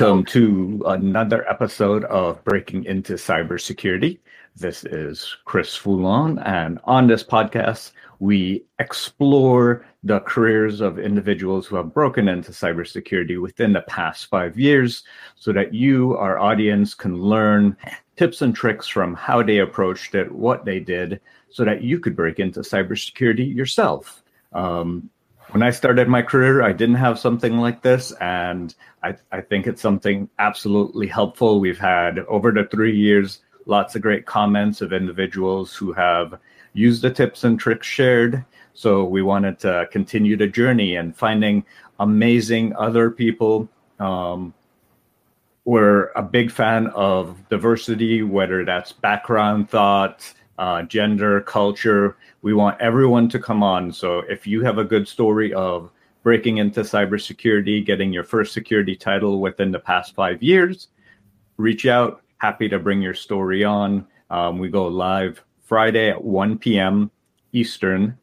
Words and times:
Welcome 0.00 0.24
to 0.26 0.82
another 0.86 1.46
episode 1.46 2.04
of 2.04 2.42
Breaking 2.42 2.84
into 2.84 3.14
Cybersecurity. 3.14 4.18
This 4.56 4.82
is 4.84 5.36
Chris 5.44 5.76
Foulon, 5.76 6.42
and 6.46 6.78
on 6.84 7.06
this 7.06 7.22
podcast, 7.22 7.92
we 8.18 8.64
explore 8.78 9.84
the 10.02 10.20
careers 10.20 10.80
of 10.80 10.98
individuals 10.98 11.66
who 11.66 11.76
have 11.76 11.92
broken 11.92 12.28
into 12.28 12.50
cybersecurity 12.50 13.38
within 13.42 13.74
the 13.74 13.82
past 13.82 14.30
five 14.30 14.58
years 14.58 15.02
so 15.34 15.52
that 15.52 15.74
you, 15.74 16.16
our 16.16 16.38
audience, 16.38 16.94
can 16.94 17.20
learn 17.20 17.76
tips 18.16 18.40
and 18.40 18.56
tricks 18.56 18.88
from 18.88 19.14
how 19.14 19.42
they 19.42 19.58
approached 19.58 20.14
it, 20.14 20.32
what 20.32 20.64
they 20.64 20.80
did, 20.80 21.20
so 21.50 21.62
that 21.62 21.82
you 21.82 22.00
could 22.00 22.16
break 22.16 22.38
into 22.38 22.60
cybersecurity 22.60 23.54
yourself. 23.54 24.22
Um, 24.54 25.10
when 25.52 25.62
I 25.62 25.70
started 25.70 26.08
my 26.08 26.22
career, 26.22 26.62
I 26.62 26.72
didn't 26.72 26.96
have 26.96 27.18
something 27.18 27.58
like 27.58 27.82
this, 27.82 28.12
and 28.20 28.74
I, 29.02 29.16
I 29.32 29.40
think 29.40 29.66
it's 29.66 29.82
something 29.82 30.28
absolutely 30.38 31.06
helpful. 31.06 31.60
We've 31.60 31.78
had 31.78 32.20
over 32.20 32.52
the 32.52 32.64
three 32.64 32.96
years 32.96 33.40
lots 33.66 33.94
of 33.94 34.02
great 34.02 34.26
comments 34.26 34.80
of 34.80 34.92
individuals 34.92 35.74
who 35.74 35.92
have 35.92 36.38
used 36.72 37.02
the 37.02 37.10
tips 37.10 37.44
and 37.44 37.58
tricks 37.58 37.86
shared. 37.86 38.44
So 38.74 39.04
we 39.04 39.22
wanted 39.22 39.58
to 39.60 39.88
continue 39.90 40.36
the 40.36 40.46
journey 40.46 40.96
and 40.96 41.16
finding 41.16 41.64
amazing 41.98 42.74
other 42.76 43.10
people. 43.10 43.68
Um, 43.98 44.54
we're 45.64 46.10
a 46.16 46.22
big 46.22 46.50
fan 46.50 46.86
of 46.88 47.48
diversity, 47.48 48.22
whether 48.22 48.64
that's 48.64 48.92
background, 48.92 49.68
thought, 49.68 50.32
uh, 50.60 50.82
gender, 50.82 51.40
culture. 51.40 52.18
We 52.42 52.52
want 52.52 52.80
everyone 52.80 53.28
to 53.30 53.38
come 53.38 53.62
on. 53.62 53.90
So 53.92 54.20
if 54.28 54.46
you 54.46 54.62
have 54.62 54.76
a 54.76 54.84
good 54.84 55.08
story 55.08 55.52
of 55.54 55.90
breaking 56.22 56.58
into 56.58 56.82
cybersecurity, 56.82 57.84
getting 57.84 58.12
your 58.12 58.24
first 58.24 58.52
security 58.52 58.94
title 58.94 59.40
within 59.40 59.70
the 59.70 59.78
past 59.78 60.14
five 60.14 60.42
years, 60.42 60.88
reach 61.56 61.86
out. 61.86 62.22
Happy 62.36 62.68
to 62.68 62.78
bring 62.78 63.00
your 63.00 63.14
story 63.14 63.64
on. 63.64 64.06
Um, 64.28 64.58
we 64.58 64.68
go 64.68 64.86
live 64.86 65.42
Friday 65.64 66.10
at 66.10 66.22
1 66.22 66.58
p.m. 66.58 67.10
Eastern. 67.52 68.16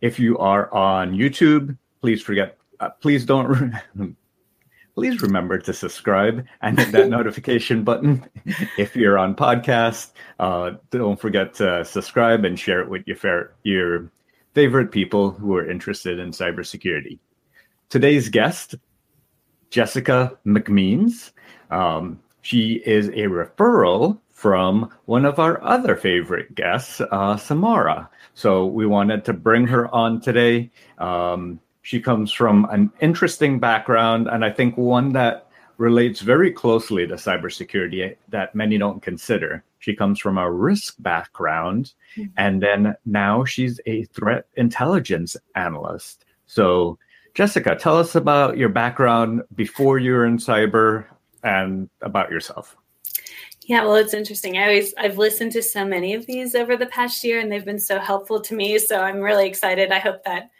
If 0.00 0.18
you 0.20 0.38
are 0.38 0.72
on 0.72 1.12
YouTube, 1.12 1.76
please 2.00 2.22
forget, 2.22 2.56
uh, 2.78 2.90
please 3.00 3.24
don't 3.24 3.74
please 5.00 5.22
remember 5.22 5.58
to 5.58 5.72
subscribe 5.72 6.46
and 6.60 6.78
hit 6.78 6.92
that 6.92 7.08
notification 7.18 7.82
button. 7.84 8.22
If 8.76 8.94
you're 8.94 9.18
on 9.18 9.34
podcast, 9.34 10.12
uh, 10.38 10.72
don't 10.90 11.18
forget 11.18 11.54
to 11.54 11.84
subscribe 11.86 12.44
and 12.44 12.58
share 12.58 12.80
it 12.82 12.90
with 12.90 13.06
your, 13.06 13.16
fa- 13.16 13.48
your 13.62 14.10
favorite 14.54 14.92
people 14.92 15.30
who 15.30 15.56
are 15.56 15.68
interested 15.68 16.18
in 16.18 16.32
cybersecurity. 16.32 17.18
Today's 17.88 18.28
guest, 18.28 18.74
Jessica 19.70 20.38
McMeans. 20.46 21.32
Um, 21.70 22.20
she 22.42 22.82
is 22.84 23.08
a 23.08 23.28
referral 23.28 24.18
from 24.32 24.90
one 25.06 25.24
of 25.24 25.38
our 25.38 25.62
other 25.62 25.96
favorite 25.96 26.54
guests, 26.54 27.00
uh, 27.00 27.36
Samara. 27.38 28.10
So 28.34 28.66
we 28.66 28.86
wanted 28.86 29.24
to 29.26 29.32
bring 29.32 29.66
her 29.66 29.92
on 29.94 30.20
today. 30.20 30.70
Um, 30.98 31.60
she 31.82 32.00
comes 32.00 32.32
from 32.32 32.66
an 32.70 32.90
interesting 33.00 33.58
background, 33.58 34.28
and 34.28 34.44
I 34.44 34.50
think 34.50 34.76
one 34.76 35.12
that 35.12 35.46
relates 35.78 36.20
very 36.20 36.52
closely 36.52 37.06
to 37.06 37.14
cybersecurity 37.14 38.14
that 38.28 38.54
many 38.54 38.76
don't 38.76 39.02
consider. 39.02 39.64
She 39.78 39.96
comes 39.96 40.20
from 40.20 40.36
a 40.36 40.50
risk 40.50 40.96
background, 40.98 41.94
mm-hmm. 42.16 42.30
and 42.36 42.62
then 42.62 42.94
now 43.06 43.44
she's 43.44 43.80
a 43.86 44.04
threat 44.04 44.46
intelligence 44.56 45.38
analyst. 45.54 46.26
So, 46.46 46.98
Jessica, 47.32 47.76
tell 47.76 47.96
us 47.96 48.14
about 48.14 48.58
your 48.58 48.68
background 48.68 49.42
before 49.54 49.98
you 49.98 50.12
were 50.12 50.26
in 50.26 50.36
cyber 50.36 51.06
and 51.42 51.88
about 52.02 52.30
yourself. 52.30 52.76
Yeah, 53.62 53.84
well, 53.84 53.94
it's 53.94 54.14
interesting. 54.14 54.58
I 54.58 54.64
always 54.64 54.92
I've 54.98 55.16
listened 55.16 55.52
to 55.52 55.62
so 55.62 55.84
many 55.86 56.12
of 56.12 56.26
these 56.26 56.54
over 56.54 56.76
the 56.76 56.86
past 56.86 57.24
year, 57.24 57.40
and 57.40 57.50
they've 57.50 57.64
been 57.64 57.78
so 57.78 57.98
helpful 57.98 58.40
to 58.42 58.54
me. 58.54 58.78
So 58.78 59.00
I'm 59.00 59.20
really 59.20 59.46
excited. 59.46 59.92
I 59.92 59.98
hope 59.98 60.24
that 60.24 60.50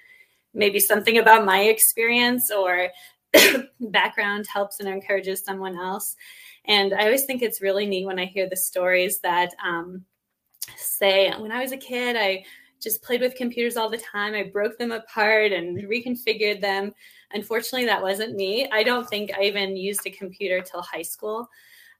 maybe 0.54 0.80
something 0.80 1.18
about 1.18 1.44
my 1.44 1.62
experience 1.62 2.50
or 2.50 2.88
background 3.80 4.46
helps 4.52 4.80
and 4.80 4.88
encourages 4.88 5.44
someone 5.44 5.76
else. 5.76 6.16
And 6.66 6.92
I 6.92 7.04
always 7.04 7.24
think 7.24 7.42
it's 7.42 7.62
really 7.62 7.86
neat 7.86 8.06
when 8.06 8.18
I 8.18 8.26
hear 8.26 8.48
the 8.48 8.56
stories 8.56 9.20
that 9.20 9.50
um, 9.64 10.04
say, 10.76 11.32
when 11.38 11.52
I 11.52 11.62
was 11.62 11.72
a 11.72 11.76
kid, 11.76 12.16
I 12.16 12.44
just 12.80 13.02
played 13.02 13.20
with 13.20 13.34
computers 13.34 13.76
all 13.76 13.90
the 13.90 13.98
time. 13.98 14.34
I 14.34 14.44
broke 14.44 14.78
them 14.78 14.92
apart 14.92 15.52
and 15.52 15.78
reconfigured 15.88 16.60
them. 16.60 16.92
Unfortunately, 17.32 17.86
that 17.86 18.02
wasn't 18.02 18.34
me. 18.34 18.68
I 18.72 18.82
don't 18.82 19.08
think 19.08 19.32
I 19.36 19.42
even 19.42 19.76
used 19.76 20.06
a 20.06 20.10
computer 20.10 20.60
till 20.60 20.82
high 20.82 21.02
school. 21.02 21.48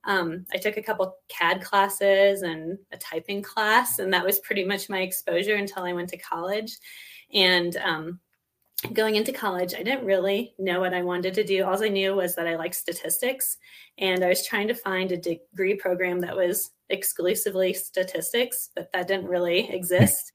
Um, 0.05 0.47
I 0.53 0.57
took 0.57 0.79
a 0.79 0.83
couple 0.83 1.17
CAD 1.29 1.63
classes 1.63 2.43
and 2.43 2.79
a 2.93 2.97
typing 2.97 3.43
class, 3.43 3.99
and 3.99 4.13
that 4.15 4.25
was 4.25 4.39
pretty 4.41 4.65
much 4.65 4.89
my 4.89 5.01
exposure 5.01 5.57
until 5.57 5.83
I 5.85 5.93
went 5.93 6.09
to 6.11 6.17
college. 6.17 6.79
And 7.35 7.77
um, 7.77 8.21
going 8.93 9.17
into 9.17 9.33
college, 9.33 9.75
I 9.75 9.83
didn't 9.83 10.07
really 10.07 10.55
know 10.59 10.81
what 10.81 10.95
I 10.95 11.03
wanted 11.03 11.35
to 11.35 11.45
do. 11.45 11.65
All 11.65 11.83
I 11.83 11.89
knew 11.89 12.15
was 12.15 12.35
that 12.35 12.47
I 12.47 12.57
liked 12.57 12.75
statistics, 12.75 13.59
and 13.99 14.25
I 14.25 14.29
was 14.29 14.47
trying 14.47 14.69
to 14.69 14.75
find 14.75 15.13
a 15.13 15.17
degree 15.17 15.75
program 15.75 16.21
that 16.21 16.37
was 16.37 16.71
exclusively 16.89 17.73
statistics, 17.75 18.71
but 18.75 18.91
that 18.93 19.09
didn't 19.09 19.29
really 19.29 19.71
exist. 19.75 20.33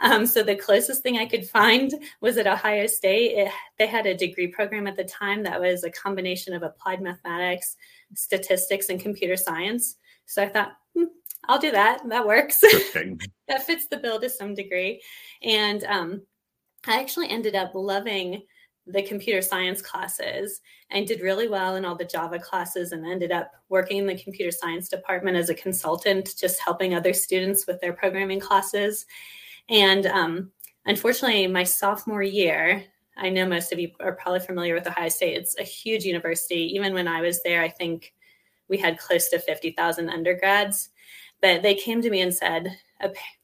Um, 0.00 0.26
so 0.26 0.42
the 0.42 0.56
closest 0.56 1.02
thing 1.02 1.18
I 1.18 1.26
could 1.26 1.48
find 1.48 1.92
was 2.20 2.36
at 2.36 2.48
Ohio 2.48 2.86
State. 2.86 3.38
It, 3.38 3.52
they 3.78 3.86
had 3.86 4.06
a 4.06 4.16
degree 4.16 4.48
program 4.48 4.88
at 4.88 4.96
the 4.96 5.04
time 5.04 5.44
that 5.44 5.60
was 5.60 5.84
a 5.84 5.90
combination 5.90 6.52
of 6.52 6.62
applied 6.62 7.00
mathematics, 7.00 7.76
statistics, 8.14 8.88
and 8.88 9.00
computer 9.00 9.36
science. 9.36 9.96
So 10.26 10.42
I 10.42 10.48
thought, 10.48 10.72
hmm, 10.96 11.04
I'll 11.48 11.60
do 11.60 11.70
that. 11.70 12.02
That 12.08 12.26
works. 12.26 12.60
that 13.48 13.66
fits 13.66 13.86
the 13.86 13.98
bill 13.98 14.20
to 14.20 14.28
some 14.28 14.54
degree. 14.54 15.00
And 15.42 15.84
um, 15.84 16.22
I 16.86 17.00
actually 17.00 17.30
ended 17.30 17.54
up 17.54 17.72
loving 17.74 18.42
the 18.86 19.02
computer 19.02 19.40
science 19.40 19.80
classes 19.80 20.60
and 20.90 21.06
did 21.06 21.22
really 21.22 21.48
well 21.48 21.76
in 21.76 21.84
all 21.84 21.94
the 21.94 22.04
Java 22.04 22.38
classes 22.38 22.92
and 22.92 23.06
ended 23.06 23.32
up 23.32 23.50
working 23.70 23.98
in 23.98 24.06
the 24.06 24.18
computer 24.18 24.50
science 24.50 24.88
department 24.88 25.36
as 25.36 25.48
a 25.48 25.54
consultant, 25.54 26.34
just 26.36 26.60
helping 26.60 26.94
other 26.94 27.14
students 27.14 27.66
with 27.66 27.80
their 27.80 27.94
programming 27.94 28.40
classes. 28.40 29.06
And 29.70 30.06
um, 30.06 30.52
unfortunately, 30.84 31.46
my 31.46 31.64
sophomore 31.64 32.22
year, 32.22 32.84
I 33.16 33.30
know 33.30 33.46
most 33.46 33.72
of 33.72 33.78
you 33.78 33.90
are 34.00 34.16
probably 34.16 34.40
familiar 34.40 34.74
with 34.74 34.86
Ohio 34.86 35.08
State. 35.08 35.36
It's 35.36 35.58
a 35.58 35.62
huge 35.62 36.04
university. 36.04 36.74
Even 36.74 36.92
when 36.92 37.08
I 37.08 37.22
was 37.22 37.42
there, 37.42 37.62
I 37.62 37.68
think 37.68 38.12
we 38.68 38.76
had 38.76 38.98
close 38.98 39.28
to 39.30 39.38
50,000 39.38 40.10
undergrads. 40.10 40.90
But 41.40 41.62
they 41.62 41.74
came 41.74 42.02
to 42.02 42.10
me 42.10 42.20
and 42.20 42.34
said, 42.34 42.76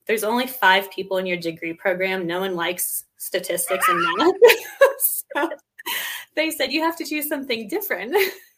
There's 0.06 0.24
only 0.24 0.46
five 0.46 0.90
people 0.90 1.18
in 1.18 1.26
your 1.26 1.36
degree 1.36 1.72
program. 1.72 2.26
No 2.26 2.40
one 2.40 2.56
likes 2.56 3.04
statistics 3.20 3.86
and 3.88 4.02
math. 4.16 4.34
so 4.98 5.50
they 6.34 6.50
said, 6.50 6.72
You 6.72 6.82
have 6.82 6.96
to 6.96 7.04
choose 7.04 7.28
something 7.28 7.68
different. 7.68 8.16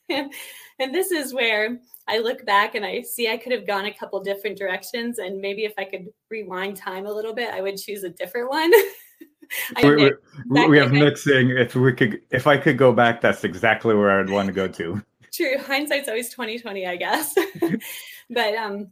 and, 0.08 0.32
and 0.78 0.94
this 0.94 1.10
is 1.10 1.34
where 1.34 1.78
I 2.08 2.18
look 2.18 2.46
back 2.46 2.74
and 2.74 2.84
I 2.84 3.02
see 3.02 3.28
I 3.28 3.36
could 3.36 3.52
have 3.52 3.66
gone 3.66 3.86
a 3.86 3.92
couple 3.92 4.22
different 4.22 4.56
directions. 4.56 5.18
And 5.18 5.40
maybe 5.40 5.64
if 5.64 5.74
I 5.76 5.84
could 5.84 6.08
rewind 6.30 6.76
time 6.76 7.06
a 7.06 7.12
little 7.12 7.34
bit, 7.34 7.52
I 7.52 7.60
would 7.60 7.76
choose 7.76 8.04
a 8.04 8.08
different 8.08 8.48
one. 8.48 8.72
we, 9.82 10.12
we, 10.48 10.66
we 10.68 10.78
have 10.78 11.18
saying 11.18 11.50
if 11.50 11.74
we 11.74 11.92
could, 11.92 12.20
if 12.30 12.46
I 12.46 12.56
could 12.56 12.78
go 12.78 12.92
back, 12.92 13.20
that's 13.20 13.44
exactly 13.44 13.94
where 13.94 14.20
I'd 14.20 14.30
want 14.30 14.46
to 14.46 14.52
go 14.52 14.68
to. 14.68 15.02
True, 15.32 15.56
hindsight's 15.58 16.08
always 16.08 16.28
twenty 16.28 16.58
twenty, 16.58 16.86
I 16.86 16.96
guess. 16.96 17.34
but 18.30 18.54
um, 18.54 18.88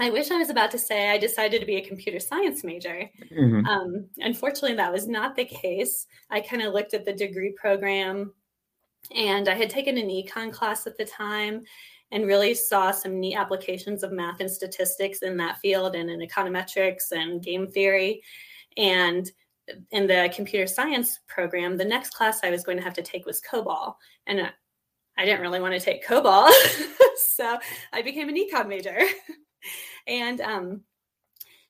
I 0.00 0.10
wish 0.10 0.30
I 0.30 0.38
was 0.38 0.50
about 0.50 0.70
to 0.70 0.78
say 0.78 1.10
I 1.10 1.18
decided 1.18 1.60
to 1.60 1.66
be 1.66 1.76
a 1.76 1.86
computer 1.86 2.18
science 2.18 2.64
major. 2.64 3.10
Mm-hmm. 3.30 3.66
Um, 3.66 4.06
unfortunately, 4.18 4.76
that 4.76 4.92
was 4.92 5.06
not 5.06 5.36
the 5.36 5.44
case. 5.44 6.06
I 6.30 6.40
kind 6.40 6.62
of 6.62 6.72
looked 6.72 6.94
at 6.94 7.04
the 7.04 7.12
degree 7.12 7.52
program, 7.52 8.32
and 9.14 9.48
I 9.48 9.54
had 9.54 9.68
taken 9.68 9.98
an 9.98 10.08
econ 10.08 10.50
class 10.52 10.86
at 10.86 10.96
the 10.96 11.04
time, 11.04 11.62
and 12.10 12.26
really 12.26 12.54
saw 12.54 12.90
some 12.90 13.20
neat 13.20 13.36
applications 13.36 14.02
of 14.02 14.12
math 14.12 14.40
and 14.40 14.50
statistics 14.50 15.22
in 15.22 15.36
that 15.38 15.58
field, 15.58 15.94
and 15.94 16.08
in 16.08 16.20
econometrics 16.20 17.12
and 17.12 17.42
game 17.42 17.66
theory, 17.66 18.22
and 18.78 19.30
in 19.90 20.06
the 20.06 20.32
computer 20.34 20.66
science 20.66 21.20
program, 21.28 21.76
the 21.76 21.84
next 21.84 22.10
class 22.14 22.40
I 22.42 22.50
was 22.50 22.64
going 22.64 22.78
to 22.78 22.84
have 22.84 22.94
to 22.94 23.02
take 23.02 23.26
was 23.26 23.40
COBOL. 23.42 23.94
And 24.26 24.50
I 25.16 25.24
didn't 25.24 25.40
really 25.40 25.60
want 25.60 25.74
to 25.74 25.80
take 25.80 26.04
COBOL. 26.06 26.50
so 27.16 27.58
I 27.92 28.02
became 28.02 28.28
an 28.28 28.36
econ 28.36 28.68
major. 28.68 28.98
and 30.06 30.40
um, 30.40 30.80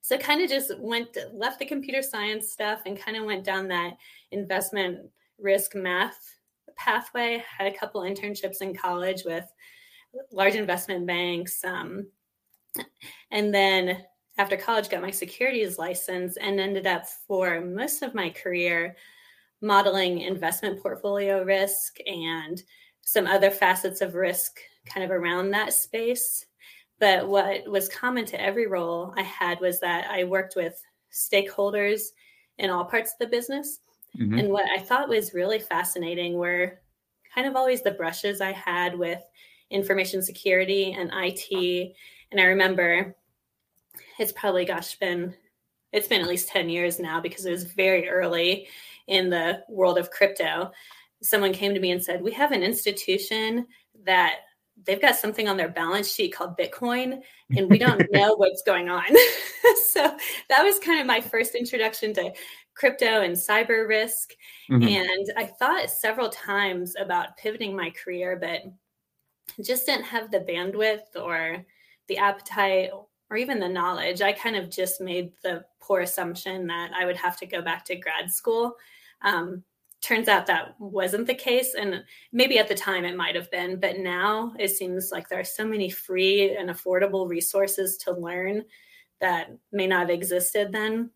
so 0.00 0.18
kind 0.18 0.42
of 0.42 0.50
just 0.50 0.78
went, 0.78 1.16
left 1.32 1.58
the 1.58 1.64
computer 1.64 2.02
science 2.02 2.50
stuff 2.50 2.82
and 2.86 2.98
kind 2.98 3.16
of 3.16 3.24
went 3.24 3.44
down 3.44 3.68
that 3.68 3.96
investment 4.32 4.98
risk 5.38 5.74
math 5.74 6.36
pathway. 6.76 7.42
Had 7.58 7.72
a 7.72 7.76
couple 7.76 8.02
internships 8.02 8.62
in 8.62 8.74
college 8.74 9.22
with 9.24 9.44
large 10.32 10.54
investment 10.54 11.06
banks. 11.06 11.62
Um, 11.64 12.08
and 13.30 13.54
then 13.54 14.04
after 14.38 14.56
college 14.56 14.88
got 14.88 15.02
my 15.02 15.10
securities 15.10 15.78
license 15.78 16.36
and 16.36 16.58
ended 16.58 16.86
up 16.86 17.06
for 17.26 17.60
most 17.60 18.02
of 18.02 18.14
my 18.14 18.30
career 18.30 18.96
modeling 19.60 20.22
investment 20.22 20.82
portfolio 20.82 21.44
risk 21.44 21.98
and 22.06 22.62
some 23.02 23.26
other 23.26 23.50
facets 23.50 24.00
of 24.00 24.14
risk 24.14 24.58
kind 24.86 25.04
of 25.04 25.10
around 25.10 25.50
that 25.50 25.72
space 25.72 26.46
but 27.02 27.26
what 27.26 27.66
was 27.66 27.88
common 27.88 28.24
to 28.24 28.40
every 28.40 28.66
role 28.66 29.12
i 29.16 29.22
had 29.22 29.60
was 29.60 29.80
that 29.80 30.08
i 30.10 30.24
worked 30.24 30.54
with 30.56 30.80
stakeholders 31.12 32.02
in 32.58 32.70
all 32.70 32.84
parts 32.84 33.12
of 33.12 33.18
the 33.18 33.26
business. 33.26 33.80
Mm-hmm. 34.18 34.38
and 34.38 34.48
what 34.50 34.66
i 34.70 34.78
thought 34.78 35.08
was 35.08 35.34
really 35.34 35.58
fascinating 35.58 36.34
were 36.34 36.78
kind 37.34 37.46
of 37.46 37.56
always 37.56 37.82
the 37.82 37.92
brushes 37.92 38.40
i 38.40 38.52
had 38.52 38.96
with 38.96 39.22
information 39.70 40.22
security 40.22 40.92
and 40.92 41.10
it 41.12 41.94
and 42.30 42.40
i 42.40 42.44
remember 42.44 43.16
it's 44.18 44.32
probably 44.32 44.64
gosh 44.64 44.94
been 44.96 45.34
it's 45.92 46.08
been 46.08 46.20
at 46.20 46.28
least 46.28 46.48
10 46.48 46.68
years 46.68 46.98
now 46.98 47.20
because 47.20 47.44
it 47.44 47.50
was 47.50 47.64
very 47.64 48.08
early 48.08 48.66
in 49.08 49.30
the 49.30 49.62
world 49.68 49.98
of 49.98 50.10
crypto. 50.10 50.70
Someone 51.22 51.52
came 51.52 51.74
to 51.74 51.80
me 51.80 51.90
and 51.90 52.02
said 52.02 52.22
we 52.22 52.32
have 52.32 52.52
an 52.52 52.62
institution 52.62 53.66
that 54.04 54.36
they've 54.84 55.00
got 55.00 55.16
something 55.16 55.48
on 55.48 55.56
their 55.56 55.68
balance 55.68 56.12
sheet 56.12 56.34
called 56.34 56.56
bitcoin 56.56 57.20
and 57.56 57.70
we 57.70 57.78
don't 57.78 58.04
know 58.12 58.34
what's 58.34 58.62
going 58.62 58.88
on 58.88 59.04
so 59.92 60.16
that 60.48 60.62
was 60.62 60.78
kind 60.78 61.00
of 61.00 61.06
my 61.06 61.20
first 61.20 61.54
introduction 61.54 62.12
to 62.14 62.32
crypto 62.74 63.20
and 63.20 63.36
cyber 63.36 63.86
risk 63.88 64.34
mm-hmm. 64.70 64.86
and 64.86 65.32
i 65.36 65.44
thought 65.44 65.90
several 65.90 66.28
times 66.28 66.94
about 66.98 67.36
pivoting 67.36 67.76
my 67.76 67.90
career 67.90 68.38
but 68.40 68.62
just 69.62 69.86
didn't 69.86 70.04
have 70.04 70.30
the 70.30 70.40
bandwidth 70.40 71.16
or 71.16 71.64
the 72.08 72.18
appetite 72.18 72.90
or 73.30 73.36
even 73.36 73.58
the 73.58 73.68
knowledge. 73.68 74.20
I 74.20 74.32
kind 74.32 74.56
of 74.56 74.70
just 74.70 75.00
made 75.00 75.32
the 75.42 75.64
poor 75.80 76.00
assumption 76.00 76.66
that 76.66 76.92
I 76.94 77.06
would 77.06 77.16
have 77.16 77.36
to 77.38 77.46
go 77.46 77.62
back 77.62 77.84
to 77.86 77.96
grad 77.96 78.30
school. 78.30 78.76
Um, 79.22 79.62
turns 80.02 80.28
out 80.28 80.46
that 80.46 80.74
wasn't 80.78 81.26
the 81.26 81.34
case. 81.34 81.74
And 81.74 82.02
maybe 82.32 82.58
at 82.58 82.68
the 82.68 82.74
time 82.74 83.04
it 83.04 83.16
might 83.16 83.36
have 83.36 83.50
been, 83.50 83.78
but 83.78 83.98
now 83.98 84.52
it 84.58 84.70
seems 84.70 85.10
like 85.12 85.28
there 85.28 85.40
are 85.40 85.44
so 85.44 85.64
many 85.64 85.88
free 85.88 86.56
and 86.56 86.68
affordable 86.68 87.28
resources 87.28 87.96
to 87.98 88.12
learn 88.12 88.64
that 89.20 89.56
may 89.70 89.86
not 89.86 90.00
have 90.00 90.10
existed 90.10 90.72
then. 90.72 91.10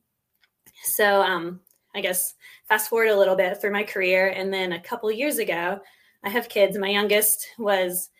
So, 0.85 1.23
um, 1.23 1.61
I 1.94 2.00
guess 2.00 2.35
fast 2.69 2.91
forward 2.91 3.09
a 3.09 3.19
little 3.19 3.37
bit 3.37 3.61
through 3.61 3.73
my 3.73 3.83
career. 3.83 4.29
And 4.29 4.53
then 4.53 4.73
a 4.73 4.81
couple 4.81 5.11
years 5.11 5.39
ago, 5.39 5.81
I 6.23 6.29
have 6.29 6.49
kids. 6.49 6.77
My 6.77 6.91
youngest 6.91 7.49
was 7.59 8.11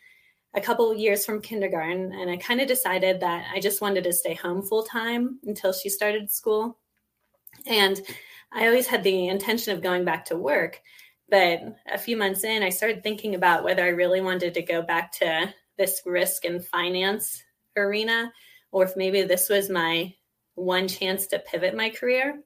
a 0.55 0.61
couple 0.61 0.95
years 0.97 1.27
from 1.27 1.43
kindergarten 1.43 2.13
and 2.13 2.31
I 2.31 2.39
kind 2.39 2.63
of 2.63 2.67
decided 2.67 3.21
that 3.21 3.47
I 3.55 3.61
just 3.61 3.83
wanted 3.83 4.05
to 4.05 4.13
stay 4.15 4.33
home 4.33 4.63
full 4.63 4.85
time 4.85 5.39
until 5.45 5.75
she 5.75 5.91
started 5.91 6.31
school. 6.31 6.79
And 7.67 8.01
I 8.57 8.67
always 8.67 8.87
had 8.87 9.05
the 9.05 9.29
intention 9.29 9.77
of 9.77 9.83
going 9.83 10.05
back 10.05 10.25
to 10.27 10.37
work. 10.37 10.81
But 11.29 11.61
a 11.93 11.99
few 11.99 12.17
months 12.17 12.43
in, 12.43 12.63
I 12.63 12.71
started 12.71 13.03
thinking 13.03 13.35
about 13.35 13.65
whether 13.65 13.85
I 13.85 13.89
really 13.89 14.23
wanted 14.23 14.55
to 14.55 14.63
go 14.63 14.81
back 14.81 15.13
to 15.19 15.53
this 15.77 16.01
risk 16.07 16.47
and 16.47 16.65
finance 16.65 17.45
arena 17.77 18.33
or 18.73 18.85
if 18.85 18.97
maybe 18.97 19.23
this 19.23 19.51
was 19.51 19.69
my 19.69 20.13
one 20.55 20.89
chance 20.89 21.27
to 21.27 21.39
pivot 21.41 21.77
my 21.77 21.91
career. 21.91 22.43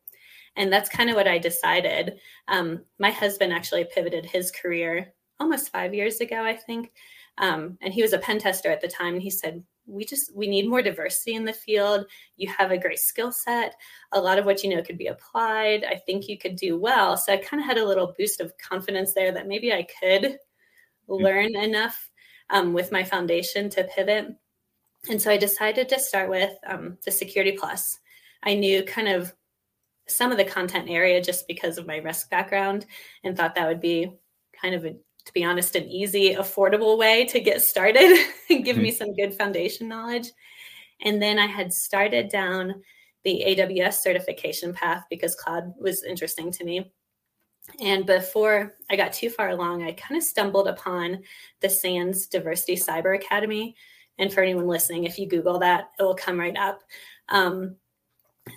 And 0.56 0.72
that's 0.72 0.90
kind 0.90 1.10
of 1.10 1.16
what 1.16 1.28
I 1.28 1.38
decided. 1.38 2.18
Um, 2.48 2.84
my 2.98 3.10
husband 3.10 3.52
actually 3.52 3.86
pivoted 3.94 4.26
his 4.26 4.50
career 4.50 5.12
almost 5.38 5.70
five 5.70 5.94
years 5.94 6.20
ago, 6.20 6.42
I 6.42 6.56
think. 6.56 6.90
Um, 7.38 7.78
and 7.80 7.94
he 7.94 8.02
was 8.02 8.12
a 8.12 8.18
pen 8.18 8.40
tester 8.40 8.70
at 8.70 8.80
the 8.80 8.88
time. 8.88 9.14
And 9.14 9.22
he 9.22 9.30
said, 9.30 9.62
we 9.90 10.04
just 10.04 10.34
we 10.34 10.46
need 10.46 10.69
more 10.69 10.82
diversity 10.82 11.34
in 11.34 11.44
the 11.44 11.52
field. 11.52 12.06
You 12.37 12.48
have 12.48 12.70
a 12.70 12.78
great 12.78 12.98
skill 12.98 13.32
set. 13.32 13.75
A 14.12 14.20
lot 14.20 14.38
of 14.38 14.44
what 14.44 14.62
you 14.62 14.75
know 14.75 14.82
could 14.82 14.98
be 14.98 15.08
applied. 15.08 15.84
I 15.84 15.96
think 15.96 16.28
you 16.28 16.38
could 16.38 16.56
do 16.56 16.78
well. 16.78 17.16
So 17.16 17.32
i 17.32 17.37
kind 17.37 17.60
of 17.60 17.66
had 17.66 17.78
a 17.78 17.87
little 17.87 18.14
boost 18.16 18.40
of 18.40 18.56
confidence 18.58 19.14
there 19.14 19.32
that 19.32 19.48
maybe 19.48 19.72
i 19.72 19.87
could 20.00 20.22
mm-hmm. 20.22 21.12
learn 21.12 21.56
enough 21.56 22.11
um, 22.50 22.73
with 22.73 22.92
my 22.92 23.04
foundation 23.04 23.68
to 23.70 23.85
pivot. 23.85 24.28
And 25.09 25.20
so 25.20 25.30
i 25.30 25.37
decided 25.37 25.88
to 25.88 25.99
start 25.99 26.30
with 26.30 26.52
um, 26.66 26.99
the 27.04 27.11
security 27.11 27.56
plus. 27.59 27.99
I 28.42 28.54
knew 28.54 28.82
kind 28.85 29.09
of 29.09 29.32
some 30.09 30.32
of 30.32 30.38
the 30.38 30.44
content 30.44 30.88
area 30.90 31.23
just 31.23 31.47
because 31.47 31.78
of 31.78 31.87
my 31.87 31.99
risk 31.99 32.30
background 32.30 32.87
and 33.23 33.37
thought 33.37 33.54
that 33.54 33.68
would 33.68 33.80
be 33.80 34.11
kind 34.61 34.75
of 34.75 34.85
a 34.85 34.97
to 35.24 35.32
be 35.32 35.44
honest, 35.44 35.76
an 35.76 35.88
easy, 35.88 36.34
affordable 36.34 36.98
way 36.98 37.24
to 37.26 37.40
get 37.40 37.62
started 37.62 38.26
and 38.50 38.64
give 38.64 38.76
mm-hmm. 38.76 38.84
me 38.84 38.90
some 38.90 39.14
good 39.14 39.34
foundation 39.34 39.88
knowledge. 39.88 40.30
And 41.02 41.20
then 41.20 41.38
I 41.38 41.46
had 41.46 41.72
started 41.72 42.28
down 42.28 42.82
the 43.24 43.44
AWS 43.46 43.94
certification 43.94 44.72
path 44.72 45.04
because 45.10 45.34
cloud 45.34 45.74
was 45.78 46.04
interesting 46.04 46.50
to 46.52 46.64
me. 46.64 46.90
And 47.80 48.06
before 48.06 48.74
I 48.90 48.96
got 48.96 49.12
too 49.12 49.30
far 49.30 49.50
along, 49.50 49.82
I 49.82 49.92
kind 49.92 50.16
of 50.16 50.24
stumbled 50.24 50.68
upon 50.68 51.22
the 51.60 51.68
SANS 51.68 52.26
Diversity 52.26 52.76
Cyber 52.76 53.14
Academy. 53.14 53.76
And 54.18 54.32
for 54.32 54.42
anyone 54.42 54.66
listening, 54.66 55.04
if 55.04 55.18
you 55.18 55.28
Google 55.28 55.58
that, 55.60 55.90
it 55.98 56.02
will 56.02 56.14
come 56.14 56.40
right 56.40 56.56
up. 56.56 56.80
Um, 57.28 57.76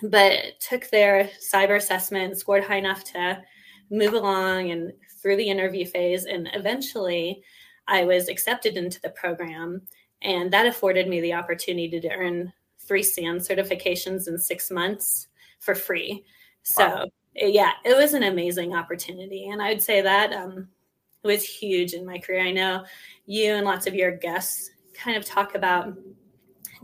but 0.02 0.60
took 0.60 0.88
their 0.90 1.30
cyber 1.40 1.76
assessment, 1.76 2.38
scored 2.38 2.64
high 2.64 2.76
enough 2.76 3.04
to 3.04 3.42
move 3.90 4.14
along 4.14 4.70
and 4.70 4.92
through 5.20 5.36
the 5.36 5.48
interview 5.48 5.86
phase. 5.86 6.24
And 6.24 6.48
eventually, 6.52 7.42
I 7.86 8.04
was 8.04 8.28
accepted 8.28 8.76
into 8.76 9.00
the 9.00 9.10
program. 9.10 9.82
And 10.22 10.50
that 10.52 10.66
afforded 10.66 11.08
me 11.08 11.20
the 11.20 11.34
opportunity 11.34 12.00
to 12.00 12.10
earn 12.10 12.52
three 12.78 13.02
SANS 13.02 13.48
certifications 13.48 14.28
in 14.28 14.38
six 14.38 14.70
months 14.70 15.28
for 15.60 15.74
free. 15.74 16.24
So, 16.62 16.86
wow. 16.86 17.06
yeah, 17.34 17.72
it 17.84 17.96
was 17.96 18.14
an 18.14 18.22
amazing 18.22 18.74
opportunity. 18.74 19.48
And 19.48 19.62
I'd 19.62 19.82
say 19.82 20.00
that 20.00 20.32
um, 20.32 20.68
it 21.22 21.26
was 21.26 21.44
huge 21.44 21.94
in 21.94 22.06
my 22.06 22.18
career. 22.18 22.42
I 22.42 22.52
know 22.52 22.84
you 23.26 23.54
and 23.54 23.64
lots 23.64 23.86
of 23.86 23.94
your 23.94 24.12
guests 24.12 24.70
kind 24.94 25.16
of 25.16 25.24
talk 25.24 25.54
about 25.54 25.94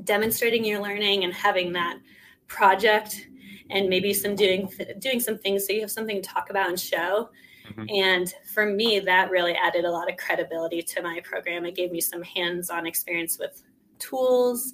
demonstrating 0.04 0.64
your 0.64 0.82
learning 0.82 1.24
and 1.24 1.32
having 1.32 1.72
that 1.74 1.98
project 2.46 3.28
and 3.70 3.88
maybe 3.88 4.12
some 4.12 4.34
doing 4.34 4.70
doing 4.98 5.20
some 5.20 5.38
things 5.38 5.66
so 5.66 5.72
you 5.72 5.80
have 5.80 5.90
something 5.90 6.20
to 6.20 6.28
talk 6.28 6.50
about 6.50 6.68
and 6.68 6.78
show 6.78 7.30
mm-hmm. 7.68 7.84
and 7.88 8.34
for 8.52 8.66
me 8.66 9.00
that 9.00 9.30
really 9.30 9.54
added 9.54 9.84
a 9.84 9.90
lot 9.90 10.10
of 10.10 10.16
credibility 10.16 10.82
to 10.82 11.02
my 11.02 11.20
program 11.24 11.64
it 11.64 11.74
gave 11.74 11.90
me 11.90 12.00
some 12.00 12.22
hands-on 12.22 12.86
experience 12.86 13.38
with 13.38 13.62
tools 13.98 14.72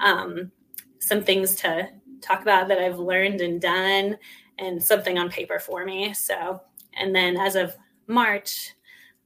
um, 0.00 0.50
some 0.98 1.22
things 1.22 1.54
to 1.54 1.88
talk 2.20 2.42
about 2.42 2.68
that 2.68 2.78
i've 2.78 2.98
learned 2.98 3.40
and 3.40 3.60
done 3.60 4.16
and 4.58 4.82
something 4.82 5.18
on 5.18 5.28
paper 5.28 5.58
for 5.58 5.84
me 5.84 6.12
so 6.12 6.60
And 6.98 7.14
then 7.14 7.36
as 7.36 7.56
of 7.56 7.76
March, 8.06 8.74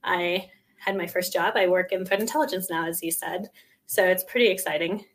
I 0.03 0.49
had 0.77 0.97
my 0.97 1.07
first 1.07 1.33
job. 1.33 1.53
I 1.55 1.67
work 1.67 1.91
in 1.91 2.05
threat 2.05 2.19
intelligence 2.19 2.69
now, 2.69 2.87
as 2.87 3.01
you 3.01 3.11
said. 3.11 3.49
So 3.85 4.05
it's 4.05 4.23
pretty 4.23 4.47
exciting. 4.47 5.05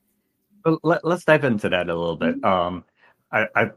Well, 0.64 0.78
let, 0.82 1.04
us 1.04 1.24
dive 1.24 1.44
into 1.44 1.68
that 1.68 1.88
a 1.88 1.94
little 1.96 2.16
bit. 2.16 2.40
Mm-hmm. 2.40 2.44
Um, 2.44 2.84
I, 3.32 3.46
I, 3.54 3.70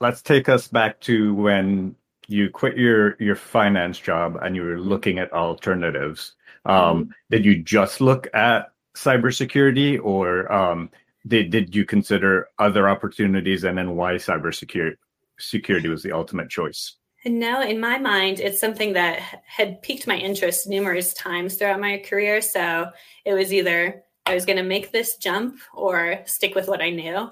let's 0.00 0.22
take 0.22 0.48
us 0.48 0.68
back 0.68 1.00
to 1.00 1.34
when 1.34 1.96
you 2.26 2.48
quit 2.50 2.76
your 2.76 3.16
your 3.20 3.36
finance 3.36 3.98
job 3.98 4.36
and 4.42 4.56
you 4.56 4.62
were 4.62 4.76
mm-hmm. 4.76 4.88
looking 4.88 5.18
at 5.18 5.32
alternatives. 5.32 6.34
Um, 6.64 6.76
mm-hmm. 6.76 7.10
Did 7.30 7.44
you 7.44 7.62
just 7.62 8.00
look 8.00 8.28
at 8.34 8.72
cybersecurity, 8.96 10.02
or 10.02 10.50
um, 10.52 10.90
did 11.26 11.50
did 11.50 11.74
you 11.74 11.84
consider 11.84 12.48
other 12.58 12.88
opportunities, 12.88 13.64
and 13.64 13.76
then 13.76 13.96
why 13.96 14.14
cybersecurity 14.14 14.96
security 15.38 15.88
was 15.88 16.02
the 16.02 16.12
ultimate 16.12 16.48
choice? 16.48 16.96
No, 17.26 17.62
in 17.62 17.80
my 17.80 17.98
mind, 17.98 18.38
it's 18.38 18.60
something 18.60 18.92
that 18.92 19.18
had 19.46 19.80
piqued 19.80 20.06
my 20.06 20.16
interest 20.16 20.68
numerous 20.68 21.14
times 21.14 21.56
throughout 21.56 21.80
my 21.80 21.98
career. 21.98 22.42
So 22.42 22.90
it 23.24 23.32
was 23.32 23.52
either 23.52 24.02
I 24.26 24.34
was 24.34 24.44
going 24.44 24.58
to 24.58 24.62
make 24.62 24.92
this 24.92 25.16
jump 25.16 25.58
or 25.72 26.20
stick 26.26 26.54
with 26.54 26.68
what 26.68 26.82
I 26.82 26.90
knew. 26.90 27.30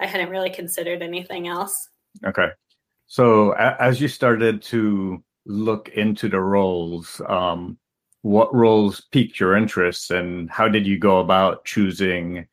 I 0.00 0.06
hadn't 0.06 0.30
really 0.30 0.50
considered 0.50 1.02
anything 1.02 1.48
else. 1.48 1.88
Okay. 2.24 2.48
So 3.06 3.52
as 3.52 4.00
you 4.00 4.08
started 4.08 4.62
to 4.62 5.22
look 5.46 5.88
into 5.90 6.28
the 6.28 6.40
roles, 6.40 7.20
um, 7.26 7.78
what 8.22 8.54
roles 8.54 9.00
piqued 9.12 9.40
your 9.40 9.56
interest 9.56 10.10
and 10.10 10.50
how 10.50 10.68
did 10.68 10.86
you 10.86 10.98
go 10.98 11.20
about 11.20 11.64
choosing 11.64 12.46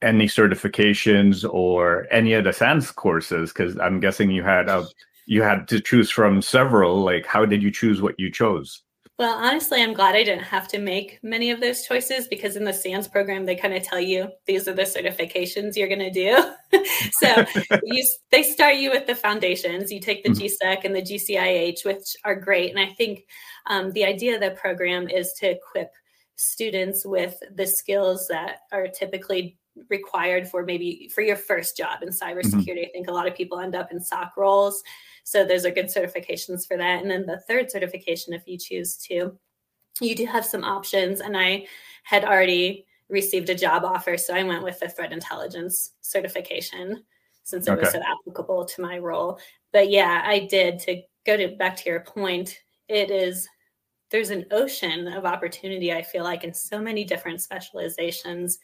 any 0.00 0.26
certifications 0.26 1.44
or 1.52 2.06
any 2.10 2.34
of 2.34 2.44
the 2.44 2.52
SANS 2.52 2.90
courses? 2.92 3.52
Because 3.52 3.78
I'm 3.78 3.98
guessing 4.00 4.30
you 4.30 4.42
had 4.42 4.68
a 4.68 4.86
you 5.26 5.42
had 5.42 5.66
to 5.68 5.80
choose 5.80 6.10
from 6.10 6.42
several. 6.42 7.02
Like, 7.02 7.26
how 7.26 7.46
did 7.46 7.62
you 7.62 7.70
choose 7.70 8.00
what 8.00 8.18
you 8.18 8.30
chose? 8.30 8.83
Well, 9.16 9.38
honestly, 9.38 9.80
I'm 9.80 9.94
glad 9.94 10.16
I 10.16 10.24
didn't 10.24 10.42
have 10.42 10.66
to 10.68 10.78
make 10.78 11.20
many 11.22 11.52
of 11.52 11.60
those 11.60 11.86
choices 11.86 12.26
because 12.26 12.56
in 12.56 12.64
the 12.64 12.72
SANS 12.72 13.06
program, 13.06 13.46
they 13.46 13.54
kind 13.54 13.72
of 13.72 13.84
tell 13.84 14.00
you 14.00 14.28
these 14.46 14.66
are 14.66 14.74
the 14.74 14.82
certifications 14.82 15.76
you're 15.76 15.88
going 15.88 16.00
to 16.00 16.10
do. 16.10 16.36
so 17.12 17.44
you, 17.84 18.04
they 18.32 18.42
start 18.42 18.74
you 18.74 18.90
with 18.90 19.06
the 19.06 19.14
foundations. 19.14 19.92
You 19.92 20.00
take 20.00 20.24
the 20.24 20.30
mm-hmm. 20.30 20.66
GSEC 20.66 20.84
and 20.84 20.96
the 20.96 21.02
GCIH, 21.02 21.84
which 21.84 22.16
are 22.24 22.34
great. 22.34 22.70
And 22.70 22.80
I 22.80 22.92
think 22.94 23.24
um, 23.66 23.92
the 23.92 24.04
idea 24.04 24.34
of 24.34 24.40
the 24.40 24.50
program 24.50 25.08
is 25.08 25.32
to 25.38 25.50
equip 25.50 25.92
students 26.34 27.06
with 27.06 27.38
the 27.54 27.68
skills 27.68 28.26
that 28.30 28.58
are 28.72 28.88
typically 28.88 29.56
required 29.90 30.48
for 30.48 30.64
maybe 30.64 31.08
for 31.14 31.20
your 31.20 31.36
first 31.36 31.76
job 31.76 32.02
in 32.02 32.08
cybersecurity. 32.08 32.66
Mm-hmm. 32.66 32.88
I 32.88 32.90
think 32.92 33.08
a 33.08 33.12
lot 33.12 33.28
of 33.28 33.36
people 33.36 33.60
end 33.60 33.76
up 33.76 33.92
in 33.92 34.00
SOC 34.00 34.36
roles 34.36 34.82
so 35.24 35.44
those 35.44 35.64
are 35.64 35.70
good 35.70 35.86
certifications 35.86 36.68
for 36.68 36.76
that. 36.76 37.02
And 37.02 37.10
then 37.10 37.26
the 37.26 37.40
third 37.40 37.70
certification, 37.70 38.34
if 38.34 38.46
you 38.46 38.58
choose 38.58 38.96
to, 39.08 39.36
you 40.00 40.14
do 40.14 40.26
have 40.26 40.44
some 40.44 40.62
options. 40.62 41.20
And 41.20 41.36
I 41.36 41.66
had 42.04 42.24
already 42.24 42.84
received 43.08 43.48
a 43.48 43.54
job 43.54 43.84
offer. 43.84 44.16
So 44.16 44.34
I 44.34 44.44
went 44.44 44.62
with 44.62 44.78
the 44.80 44.88
threat 44.88 45.12
intelligence 45.12 45.92
certification 46.02 47.02
since 47.42 47.66
it 47.66 47.72
okay. 47.72 47.80
was 47.80 47.92
so 47.92 48.00
applicable 48.00 48.64
to 48.66 48.82
my 48.82 48.98
role. 48.98 49.38
But 49.72 49.90
yeah, 49.90 50.22
I 50.24 50.40
did 50.40 50.78
to 50.80 51.02
go 51.26 51.36
to 51.36 51.56
back 51.56 51.76
to 51.76 51.90
your 51.90 52.00
point, 52.00 52.58
it 52.88 53.10
is 53.10 53.48
there's 54.10 54.30
an 54.30 54.46
ocean 54.50 55.08
of 55.08 55.24
opportunity, 55.24 55.92
I 55.92 56.02
feel 56.02 56.24
like, 56.24 56.44
in 56.44 56.54
so 56.54 56.80
many 56.80 57.04
different 57.04 57.40
specializations. 57.40 58.58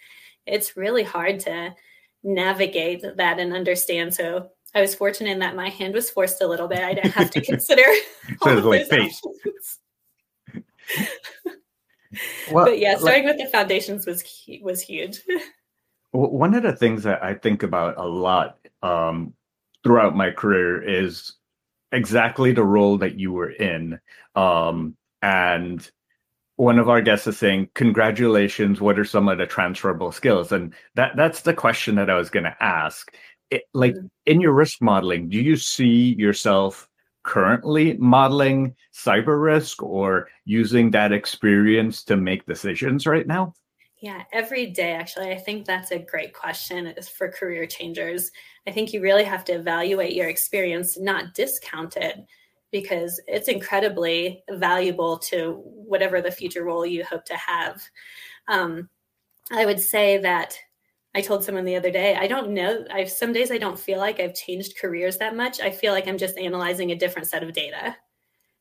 It's 0.47 0.77
really 0.77 1.03
hard 1.03 1.41
to 1.41 1.75
navigate 2.23 3.03
that 3.17 3.39
and 3.39 3.53
understand. 3.53 4.15
So 4.15 4.51
I 4.75 4.81
was 4.81 4.95
fortunate 4.95 5.31
in 5.31 5.39
that 5.41 5.57
my 5.57 5.69
hand 5.69 5.95
was 5.95 6.11
forced 6.11 6.43
a 6.43 6.47
little 6.47 6.69
bit. 6.69 6.81
I 6.81 6.95
didn't 6.95 7.13
have 7.13 7.31
to 7.33 7.41
consider 7.45 7.83
all 8.43 8.59
of 8.59 8.65
like 8.65 8.89
those 8.89 9.21
well, 12.53 12.67
but 12.67 12.79
yeah, 12.79 12.97
starting 12.97 13.25
like, 13.25 13.37
with 13.37 13.45
the 13.45 13.51
foundations 13.51 14.07
was 14.07 14.25
was 14.63 14.81
huge. 14.81 15.21
one 16.13 16.55
of 16.55 16.63
the 16.63 16.75
things 16.75 17.03
that 17.05 17.23
I 17.23 17.35
think 17.35 17.63
about 17.63 17.99
a 17.99 18.07
lot 18.07 18.59
um, 18.83 19.35
throughout 19.85 20.17
my 20.17 20.31
career 20.31 20.83
is 20.83 21.35
exactly 21.93 22.53
the 22.53 22.65
role 22.65 22.99
that 22.99 23.19
you 23.19 23.33
were 23.33 23.51
in. 23.51 23.99
Um, 24.35 24.97
and 25.23 25.89
one 26.57 26.79
of 26.79 26.89
our 26.89 27.01
guests 27.01 27.27
is 27.27 27.39
saying, 27.39 27.71
"Congratulations! 27.75 28.81
What 28.81 28.99
are 28.99 29.05
some 29.05 29.29
of 29.29 29.39
the 29.39 29.47
transferable 29.47 30.13
skills?" 30.13 30.53
And 30.53 30.75
that 30.95 31.17
that's 31.17 31.43
the 31.43 31.55
question 31.55 31.95
that 31.95 32.11
I 32.11 32.17
was 32.17 32.31
going 32.31 32.45
to 32.45 32.57
ask 32.61 33.15
it, 33.51 33.65
like 33.75 33.95
mm-hmm. 33.95 34.07
in 34.27 34.41
your 34.41 34.53
risk 34.53 34.81
modeling, 34.81 35.29
do 35.29 35.39
you 35.41 35.57
see 35.57 36.15
yourself 36.19 36.89
currently 37.23 37.97
modeling 37.99 38.75
cyber 38.95 39.43
risk 39.43 39.83
or 39.83 40.29
using 40.45 40.91
that 40.91 41.13
experience 41.13 42.03
to 42.05 42.17
make 42.17 42.47
decisions 42.47 43.07
right 43.07 43.27
now? 43.27 43.53
Yeah, 44.01 44.23
every 44.33 44.67
day, 44.67 44.93
actually. 44.93 45.31
I 45.31 45.37
think 45.37 45.67
that's 45.67 45.91
a 45.91 45.99
great 45.99 46.33
question 46.33 46.95
for 47.19 47.31
career 47.31 47.67
changers. 47.67 48.31
I 48.67 48.71
think 48.71 48.93
you 48.93 49.03
really 49.03 49.25
have 49.25 49.45
to 49.45 49.53
evaluate 49.53 50.15
your 50.15 50.31
experience, 50.31 50.99
not 50.99 51.35
discount 51.35 51.99
it, 51.99 52.17
because 52.73 53.21
it's 53.27 53.49
incredibly 53.49 54.43
valuable 54.51 55.19
to 55.19 55.61
whatever 55.65 56.23
the 56.23 56.31
future 56.31 56.65
role 56.65 56.87
you 56.87 57.05
hope 57.05 57.27
to 57.27 57.37
have. 57.37 57.83
Um, 58.49 58.89
I 59.53 59.67
would 59.67 59.81
say 59.81 60.17
that 60.19 60.59
I 61.15 61.21
told 61.21 61.43
someone 61.43 61.65
the 61.65 61.77
other 61.77 61.91
day, 61.91 62.15
I 62.15 62.27
don't 62.29 62.51
know. 62.51 62.85
I 62.91 63.05
some 63.05 63.33
days 63.33 63.51
I 63.51 63.59
don't 63.59 63.79
feel 63.79 63.99
like 63.99 64.21
I've 64.21 64.35
changed 64.35 64.79
careers 64.79 65.17
that 65.19 65.37
much. 65.37 65.61
I 65.61 65.71
feel 65.71 65.93
like 65.93 66.07
I'm 66.07 66.19
just 66.19 66.39
analyzing 66.39 66.93
a 66.93 66.97
different 66.97 67.29
set 67.29 67.43
of 67.43 67.53
data. 67.53 67.97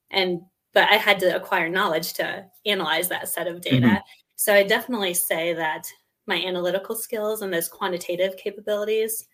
And 0.09 0.41
but 0.73 0.89
I 0.89 0.95
had 0.95 1.19
to 1.19 1.35
acquire 1.35 1.69
knowledge 1.69 2.13
to 2.13 2.45
analyze 2.65 3.07
that 3.09 3.29
set 3.29 3.47
of 3.47 3.61
data. 3.61 3.87
Mm-hmm. 3.87 3.97
So 4.35 4.53
I 4.53 4.63
definitely 4.63 5.13
say 5.13 5.53
that 5.53 5.85
my 6.25 6.35
analytical 6.35 6.95
skills 6.95 7.41
and 7.41 7.53
those 7.53 7.67
quantitative 7.67 8.37
capabilities 8.37 9.25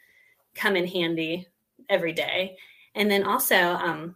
come 0.56 0.76
in 0.76 0.88
handy 0.88 1.48
every 1.90 2.14
day. 2.14 2.58
And 2.96 3.12
then 3.12 3.24
also 3.24 3.56
um, 3.56 4.16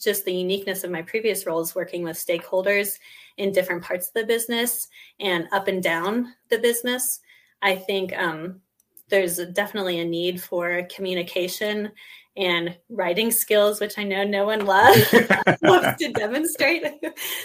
just 0.00 0.24
the 0.24 0.34
uniqueness 0.34 0.84
of 0.84 0.90
my 0.90 1.02
previous 1.02 1.46
roles 1.46 1.74
working 1.74 2.02
with 2.02 2.16
stakeholders 2.16 2.98
in 3.36 3.52
different 3.52 3.82
parts 3.82 4.08
of 4.08 4.14
the 4.14 4.26
business 4.26 4.88
and 5.20 5.48
up 5.52 5.68
and 5.68 5.82
down 5.82 6.34
the 6.50 6.58
business 6.58 7.20
I 7.62 7.76
think 7.76 8.16
um, 8.16 8.60
there's 9.08 9.38
definitely 9.52 10.00
a 10.00 10.04
need 10.04 10.42
for 10.42 10.86
communication 10.94 11.92
and 12.36 12.76
writing 12.88 13.32
skills, 13.32 13.80
which 13.80 13.98
I 13.98 14.04
know 14.04 14.24
no 14.24 14.46
one 14.46 14.64
loves, 14.64 15.12
loves 15.62 15.98
to 15.98 16.12
demonstrate. 16.12 16.84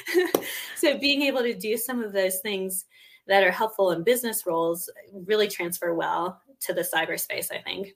so 0.75 0.97
being 0.99 1.23
able 1.23 1.41
to 1.41 1.53
do 1.53 1.77
some 1.77 2.03
of 2.03 2.13
those 2.13 2.39
things 2.39 2.85
that 3.27 3.43
are 3.43 3.51
helpful 3.51 3.91
in 3.91 4.03
business 4.03 4.45
roles 4.45 4.89
really 5.25 5.47
transfer 5.47 5.95
well 5.95 6.41
to 6.61 6.73
the 6.73 6.81
cyberspace, 6.81 7.51
I 7.51 7.61
think. 7.61 7.95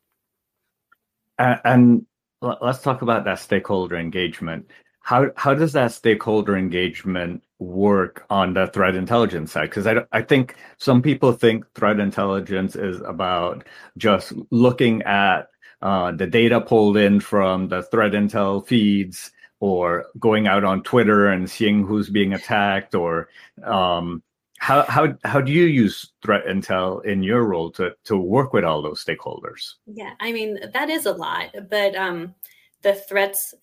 Uh, 1.38 1.58
and 1.66 2.06
let's 2.42 2.82
talk 2.82 3.04
about 3.04 3.26
that 3.26 3.40
stakeholder 3.40 3.98
engagement. 3.98 4.70
How 5.02 5.30
how 5.36 5.54
does 5.54 5.74
that 5.74 5.92
stakeholder 5.92 6.58
engagement 6.58 7.44
work 7.60 8.26
on 8.30 8.54
the 8.54 8.68
threat 8.68 8.96
intelligence 8.96 9.52
side 9.52 9.70
because 9.70 9.88
I, 9.88 10.06
I 10.12 10.22
think 10.22 10.56
some 10.78 11.02
people 11.02 11.32
think 11.32 11.66
threat 11.74 12.00
intelligence 12.00 12.76
is 12.76 13.02
about 13.02 13.66
just 13.98 14.34
looking 14.52 15.02
at 15.04 15.50
uh, 15.82 16.12
the 16.12 16.28
data 16.28 16.62
pulled 16.62 16.98
in 16.98 17.20
from 17.20 17.70
the 17.70 17.84
threat 17.84 18.12
intel 18.12 18.66
feeds 18.66 19.32
or 19.60 20.06
going 20.20 20.48
out 20.48 20.64
on 20.64 20.84
twitter 20.84 21.28
and 21.28 21.50
seeing 21.50 21.84
who's 21.84 22.10
being 22.10 22.34
attacked 22.34 22.94
or 22.94 23.30
um, 23.64 24.22
how, 24.60 24.84
how, 24.84 25.16
how 25.24 25.42
do 25.42 25.52
you 25.52 25.66
use 25.66 26.12
threat 26.24 26.46
intel 26.46 27.04
in 27.06 27.22
your 27.24 27.44
role 27.44 27.72
to, 27.72 27.92
to 28.06 28.18
work 28.18 28.54
with 28.54 28.64
all 28.64 28.82
those 28.82 29.04
stakeholders? 29.04 29.74
Yeah 29.88 30.14
i 30.20 30.32
mean 30.32 30.60
that 30.74 30.92
is 30.92 31.08
a 31.08 31.14
lot 31.14 31.56
but 31.70 31.96
um, 31.96 32.36
the 32.84 32.94
threats 32.94 33.54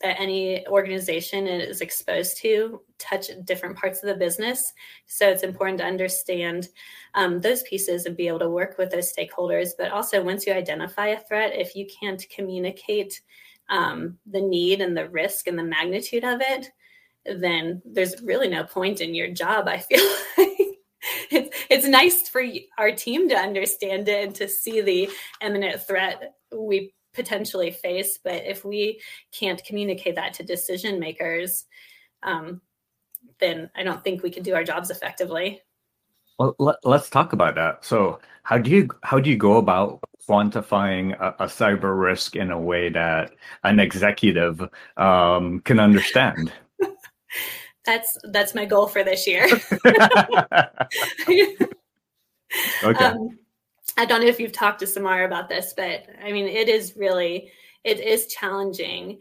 that 0.00 0.20
any 0.20 0.66
organization 0.68 1.46
is 1.46 1.80
exposed 1.80 2.38
to 2.38 2.80
touch 2.98 3.26
different 3.44 3.76
parts 3.76 4.02
of 4.02 4.08
the 4.08 4.14
business. 4.14 4.72
So 5.06 5.28
it's 5.28 5.42
important 5.42 5.78
to 5.78 5.84
understand 5.84 6.68
um, 7.14 7.40
those 7.40 7.62
pieces 7.64 8.06
and 8.06 8.16
be 8.16 8.28
able 8.28 8.38
to 8.40 8.50
work 8.50 8.78
with 8.78 8.90
those 8.90 9.12
stakeholders. 9.12 9.70
But 9.76 9.90
also, 9.90 10.22
once 10.22 10.46
you 10.46 10.52
identify 10.52 11.08
a 11.08 11.20
threat, 11.20 11.52
if 11.54 11.74
you 11.74 11.86
can't 12.00 12.24
communicate 12.34 13.20
um, 13.68 14.18
the 14.26 14.40
need 14.40 14.80
and 14.80 14.96
the 14.96 15.08
risk 15.08 15.48
and 15.48 15.58
the 15.58 15.64
magnitude 15.64 16.24
of 16.24 16.40
it, 16.40 16.70
then 17.24 17.82
there's 17.84 18.22
really 18.22 18.48
no 18.48 18.64
point 18.64 19.00
in 19.00 19.14
your 19.14 19.30
job. 19.32 19.66
I 19.66 19.78
feel 19.78 20.04
like 20.38 20.48
it's 21.30 21.56
it's 21.68 21.86
nice 21.86 22.28
for 22.28 22.44
our 22.78 22.92
team 22.92 23.28
to 23.28 23.36
understand 23.36 24.08
it 24.08 24.24
and 24.26 24.34
to 24.36 24.48
see 24.48 24.80
the 24.80 25.10
imminent 25.40 25.80
threat. 25.82 26.34
We 26.54 26.94
potentially 27.14 27.70
face. 27.70 28.18
But 28.22 28.44
if 28.44 28.64
we 28.64 29.00
can't 29.32 29.62
communicate 29.64 30.16
that 30.16 30.34
to 30.34 30.42
decision 30.42 30.98
makers, 30.98 31.66
um, 32.22 32.60
then 33.40 33.70
I 33.74 33.82
don't 33.82 34.02
think 34.02 34.22
we 34.22 34.30
can 34.30 34.42
do 34.42 34.54
our 34.54 34.64
jobs 34.64 34.90
effectively. 34.90 35.62
Well, 36.38 36.56
let, 36.58 36.76
us 36.84 37.10
talk 37.10 37.32
about 37.32 37.54
that. 37.56 37.84
So, 37.84 38.18
how 38.42 38.58
do 38.58 38.70
you 38.70 38.88
how 39.02 39.20
do 39.20 39.30
you 39.30 39.36
go 39.36 39.58
about 39.58 40.00
quantifying 40.28 41.18
a, 41.20 41.44
a 41.44 41.46
cyber 41.46 41.98
risk 41.98 42.36
in 42.36 42.50
a 42.50 42.58
way 42.58 42.88
that 42.88 43.32
an 43.64 43.78
executive 43.78 44.68
um, 44.96 45.60
can 45.60 45.78
understand? 45.78 46.52
that's 47.84 48.18
that's 48.24 48.54
my 48.54 48.64
goal 48.64 48.86
for 48.88 49.04
this 49.04 49.26
year. 49.26 49.46
okay. 52.84 53.04
Um, 53.04 53.38
I 53.96 54.04
don't 54.04 54.20
know 54.20 54.26
if 54.26 54.40
you've 54.40 54.52
talked 54.52 54.80
to 54.80 54.86
Samar 54.86 55.24
about 55.24 55.48
this, 55.48 55.74
but 55.76 56.06
I 56.24 56.32
mean, 56.32 56.46
it 56.46 56.68
is 56.68 56.94
really 56.96 57.50
it 57.84 58.00
is 58.00 58.26
challenging. 58.26 59.20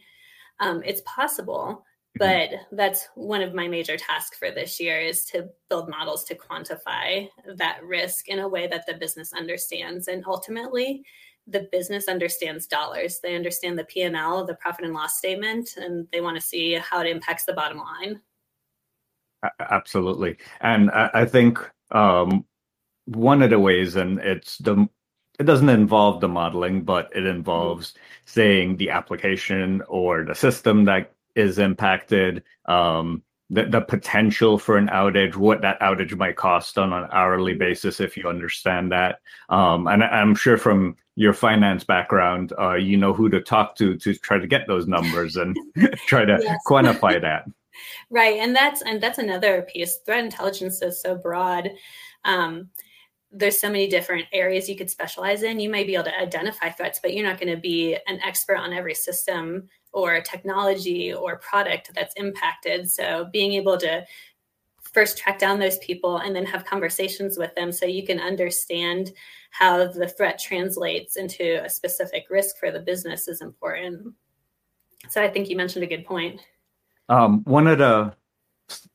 Um, 0.59 0.81
it's 0.85 1.01
possible, 1.05 1.83
Mm-hmm. 2.19 2.59
but 2.69 2.77
that's 2.77 3.07
one 3.15 3.41
of 3.41 3.53
my 3.53 3.69
major 3.69 3.95
tasks 3.95 4.37
for 4.37 4.51
this 4.51 4.81
year 4.81 4.99
is 4.99 5.23
to 5.27 5.47
build 5.69 5.87
models 5.87 6.25
to 6.25 6.35
quantify 6.35 7.29
that 7.55 7.81
risk 7.85 8.27
in 8.27 8.39
a 8.39 8.47
way 8.47 8.67
that 8.67 8.85
the 8.85 8.95
business 8.95 9.31
understands 9.31 10.09
and 10.09 10.25
ultimately 10.27 11.05
the 11.47 11.69
business 11.71 12.09
understands 12.09 12.67
dollars 12.67 13.19
they 13.23 13.33
understand 13.33 13.79
the 13.79 13.85
p&l 13.85 14.45
the 14.45 14.55
profit 14.55 14.83
and 14.83 14.93
loss 14.93 15.17
statement 15.17 15.77
and 15.77 16.05
they 16.11 16.19
want 16.19 16.35
to 16.35 16.41
see 16.41 16.73
how 16.73 16.99
it 16.99 17.07
impacts 17.07 17.45
the 17.45 17.53
bottom 17.53 17.77
line 17.77 18.19
absolutely 19.69 20.35
and 20.59 20.91
i 20.91 21.23
think 21.23 21.59
um, 21.91 22.45
one 23.15 23.41
of 23.41 23.49
the 23.49 23.59
ways 23.59 23.95
and 23.95 24.19
it's 24.19 24.57
the 24.59 24.87
it 25.39 25.43
doesn't 25.43 25.69
involve 25.69 26.21
the 26.21 26.27
modeling 26.27 26.83
but 26.83 27.09
it 27.15 27.25
involves 27.25 27.93
saying 28.25 28.77
the 28.77 28.89
application 28.89 29.81
or 29.87 30.23
the 30.23 30.35
system 30.35 30.85
that 30.85 31.11
is 31.35 31.59
impacted, 31.59 32.43
um, 32.65 33.23
the, 33.49 33.65
the 33.65 33.81
potential 33.81 34.57
for 34.57 34.77
an 34.77 34.87
outage, 34.87 35.35
what 35.35 35.61
that 35.61 35.79
outage 35.81 36.15
might 36.15 36.37
cost 36.37 36.77
on 36.77 36.93
an 36.93 37.09
hourly 37.11 37.53
basis, 37.53 37.99
if 37.99 38.15
you 38.15 38.27
understand 38.29 38.91
that. 38.91 39.19
Um, 39.49 39.87
and 39.87 40.03
I'm 40.03 40.35
sure 40.35 40.57
from 40.57 40.95
your 41.15 41.33
finance 41.33 41.83
background, 41.83 42.53
uh, 42.57 42.75
you 42.75 42.95
know 42.95 43.13
who 43.13 43.29
to 43.29 43.41
talk 43.41 43.75
to 43.77 43.97
to 43.97 44.13
try 44.15 44.39
to 44.39 44.47
get 44.47 44.67
those 44.67 44.87
numbers 44.87 45.35
and 45.35 45.57
try 46.07 46.23
to 46.23 46.39
yes. 46.41 46.57
quantify 46.65 47.19
that. 47.21 47.45
Right, 48.09 48.37
and 48.37 48.55
that's 48.55 48.81
and 48.81 49.01
that's 49.01 49.17
another 49.17 49.63
piece. 49.63 49.97
Threat 50.05 50.23
intelligence 50.23 50.81
is 50.81 51.01
so 51.01 51.15
broad. 51.15 51.71
Um, 52.23 52.69
there's 53.31 53.59
so 53.59 53.69
many 53.69 53.88
different 53.88 54.25
areas 54.33 54.67
you 54.67 54.75
could 54.75 54.89
specialize 54.89 55.43
in. 55.43 55.59
You 55.59 55.69
may 55.69 55.83
be 55.83 55.95
able 55.95 56.05
to 56.05 56.19
identify 56.19 56.69
threats, 56.69 57.00
but 57.01 57.13
you're 57.13 57.27
not 57.27 57.39
going 57.39 57.53
to 57.53 57.61
be 57.61 57.97
an 58.07 58.19
expert 58.21 58.57
on 58.57 58.73
every 58.73 58.93
system 58.93 59.69
or 59.93 60.19
technology 60.21 61.13
or 61.13 61.38
product 61.38 61.91
that's 61.95 62.13
impacted. 62.15 62.89
So 62.91 63.29
being 63.31 63.53
able 63.53 63.77
to 63.77 64.05
first 64.93 65.17
track 65.17 65.39
down 65.39 65.59
those 65.59 65.77
people 65.79 66.17
and 66.17 66.35
then 66.35 66.45
have 66.45 66.65
conversations 66.65 67.38
with 67.38 67.53
them 67.55 67.71
so 67.71 67.85
you 67.85 68.05
can 68.05 68.19
understand 68.19 69.11
how 69.51 69.88
the 69.88 70.07
threat 70.07 70.39
translates 70.39 71.15
into 71.15 71.63
a 71.63 71.69
specific 71.69 72.25
risk 72.29 72.57
for 72.57 72.71
the 72.71 72.79
business 72.79 73.27
is 73.27 73.41
important. 73.41 74.13
So 75.09 75.21
I 75.21 75.29
think 75.29 75.50
you 75.50 75.55
mentioned 75.55 75.83
a 75.83 75.88
good 75.88 76.05
point. 76.05 76.41
Um, 77.09 77.43
one 77.43 77.67
of 77.67 77.77
the 77.79 78.13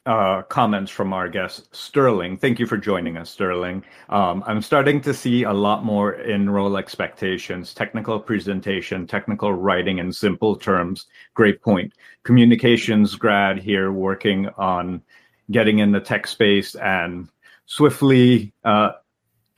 uh, 0.07 0.43
comments 0.43 0.91
from 0.91 1.13
our 1.13 1.29
guest 1.29 1.75
Sterling. 1.75 2.37
Thank 2.37 2.59
you 2.59 2.67
for 2.67 2.77
joining 2.77 3.17
us, 3.17 3.31
Sterling. 3.31 3.83
Um, 4.09 4.43
I'm 4.47 4.63
starting 4.63 5.01
to 5.03 5.15
see 5.15 5.43
a 5.43 5.53
lot 5.53 5.85
more 5.85 6.13
in 6.15 6.51
role 6.51 6.77
expectations, 6.77 7.75
technical 7.75 8.21
presentation, 8.21 9.07
technical 9.07 9.53
writing 9.53 9.99
in 9.99 10.13
simple 10.13 10.57
terms. 10.57 11.07
Great 11.35 11.63
point. 11.63 11.93
Communications 12.23 13.15
grad 13.15 13.59
here 13.59 13.93
working 13.93 14.49
on 14.57 15.03
getting 15.51 15.79
in 15.79 15.93
the 15.93 16.01
tech 16.01 16.27
space 16.27 16.75
and 16.75 17.29
swiftly 17.67 18.53
uh, 18.65 18.93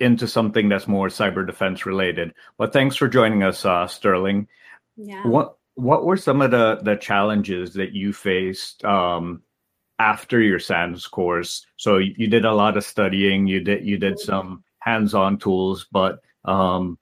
into 0.00 0.26
something 0.28 0.68
that's 0.68 0.88
more 0.88 1.08
cyber 1.08 1.46
defense 1.46 1.87
related. 1.87 2.34
But 2.56 2.72
thanks 2.72 2.96
for 2.96 3.08
joining 3.08 3.42
us, 3.42 3.64
uh, 3.64 3.87
Sterling. 3.87 4.48
Yeah. 4.96 5.26
What 5.26 5.56
what 5.75 6.04
were 6.04 6.16
some 6.16 6.42
of 6.42 6.50
the 6.50 6.80
the 6.82 6.96
challenges 6.96 7.75
that 7.75 7.92
you 7.92 8.12
faced 8.12 8.84
um, 8.84 9.42
after 9.99 10.40
your 10.40 10.59
SANS 10.59 11.07
course. 11.07 11.67
So 11.76 11.99
you 11.99 12.28
did 12.28 12.45
a 12.45 12.55
lot 12.55 12.76
of 12.76 12.85
studying. 12.85 13.47
You 13.47 13.61
did 13.61 13.84
you 13.87 13.99
did 13.99 14.19
some 14.19 14.65
hands-on 14.80 15.39
tools, 15.39 15.87
but 15.91 16.21
um, 16.45 16.99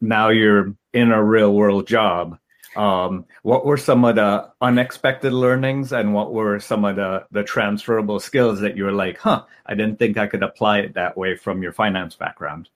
now 0.00 0.28
you're 0.28 0.74
in 0.92 1.12
a 1.12 1.22
real 1.22 1.54
world 1.54 1.86
job. 1.86 2.38
Um, 2.76 3.24
what 3.42 3.66
were 3.66 3.76
some 3.76 4.04
of 4.04 4.16
the 4.16 4.48
unexpected 4.60 5.32
learnings, 5.32 5.92
and 5.92 6.14
what 6.14 6.32
were 6.32 6.60
some 6.60 6.84
of 6.84 6.96
the 6.96 7.26
the 7.30 7.42
transferable 7.42 8.20
skills 8.20 8.60
that 8.60 8.76
you 8.76 8.84
were 8.84 8.92
like, 8.92 9.18
huh, 9.18 9.44
I 9.66 9.74
didn't 9.74 9.98
think 9.98 10.18
I 10.18 10.26
could 10.26 10.42
apply 10.42 10.80
it 10.80 10.94
that 10.94 11.16
way 11.16 11.36
from 11.36 11.62
your 11.62 11.72
finance 11.72 12.14
background? 12.14 12.68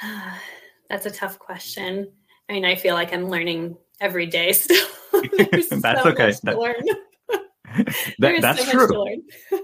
That's 0.88 1.06
a 1.06 1.10
tough 1.10 1.38
question. 1.38 2.12
I 2.48 2.52
mean, 2.52 2.64
I 2.64 2.74
feel 2.74 2.94
like 2.94 3.12
I'm 3.12 3.30
learning 3.30 3.76
every 4.00 4.26
day 4.26 4.52
still. 4.52 4.86
That's 5.12 5.68
so 5.68 6.10
okay. 6.10 6.32
that, 6.42 7.00
that's 8.18 8.70
so 8.70 8.86
true. 8.86 9.22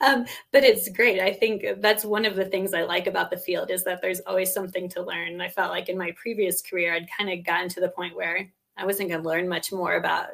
um, 0.00 0.26
but 0.52 0.64
it's 0.64 0.88
great. 0.90 1.20
I 1.20 1.32
think 1.32 1.64
that's 1.78 2.04
one 2.04 2.24
of 2.24 2.36
the 2.36 2.44
things 2.44 2.74
I 2.74 2.82
like 2.82 3.06
about 3.06 3.30
the 3.30 3.36
field 3.36 3.70
is 3.70 3.84
that 3.84 4.00
there's 4.00 4.20
always 4.20 4.52
something 4.52 4.88
to 4.90 5.02
learn. 5.02 5.40
I 5.40 5.48
felt 5.48 5.70
like 5.70 5.88
in 5.88 5.98
my 5.98 6.12
previous 6.16 6.62
career, 6.62 6.94
I'd 6.94 7.08
kind 7.16 7.30
of 7.30 7.44
gotten 7.44 7.68
to 7.70 7.80
the 7.80 7.88
point 7.88 8.16
where 8.16 8.50
I 8.76 8.86
wasn't 8.86 9.10
going 9.10 9.22
to 9.22 9.28
learn 9.28 9.48
much 9.48 9.72
more 9.72 9.96
about 9.96 10.28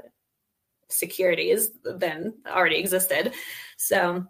securities 0.89 1.71
than 1.85 2.35
already 2.49 2.77
existed. 2.77 3.35
So, 3.77 4.25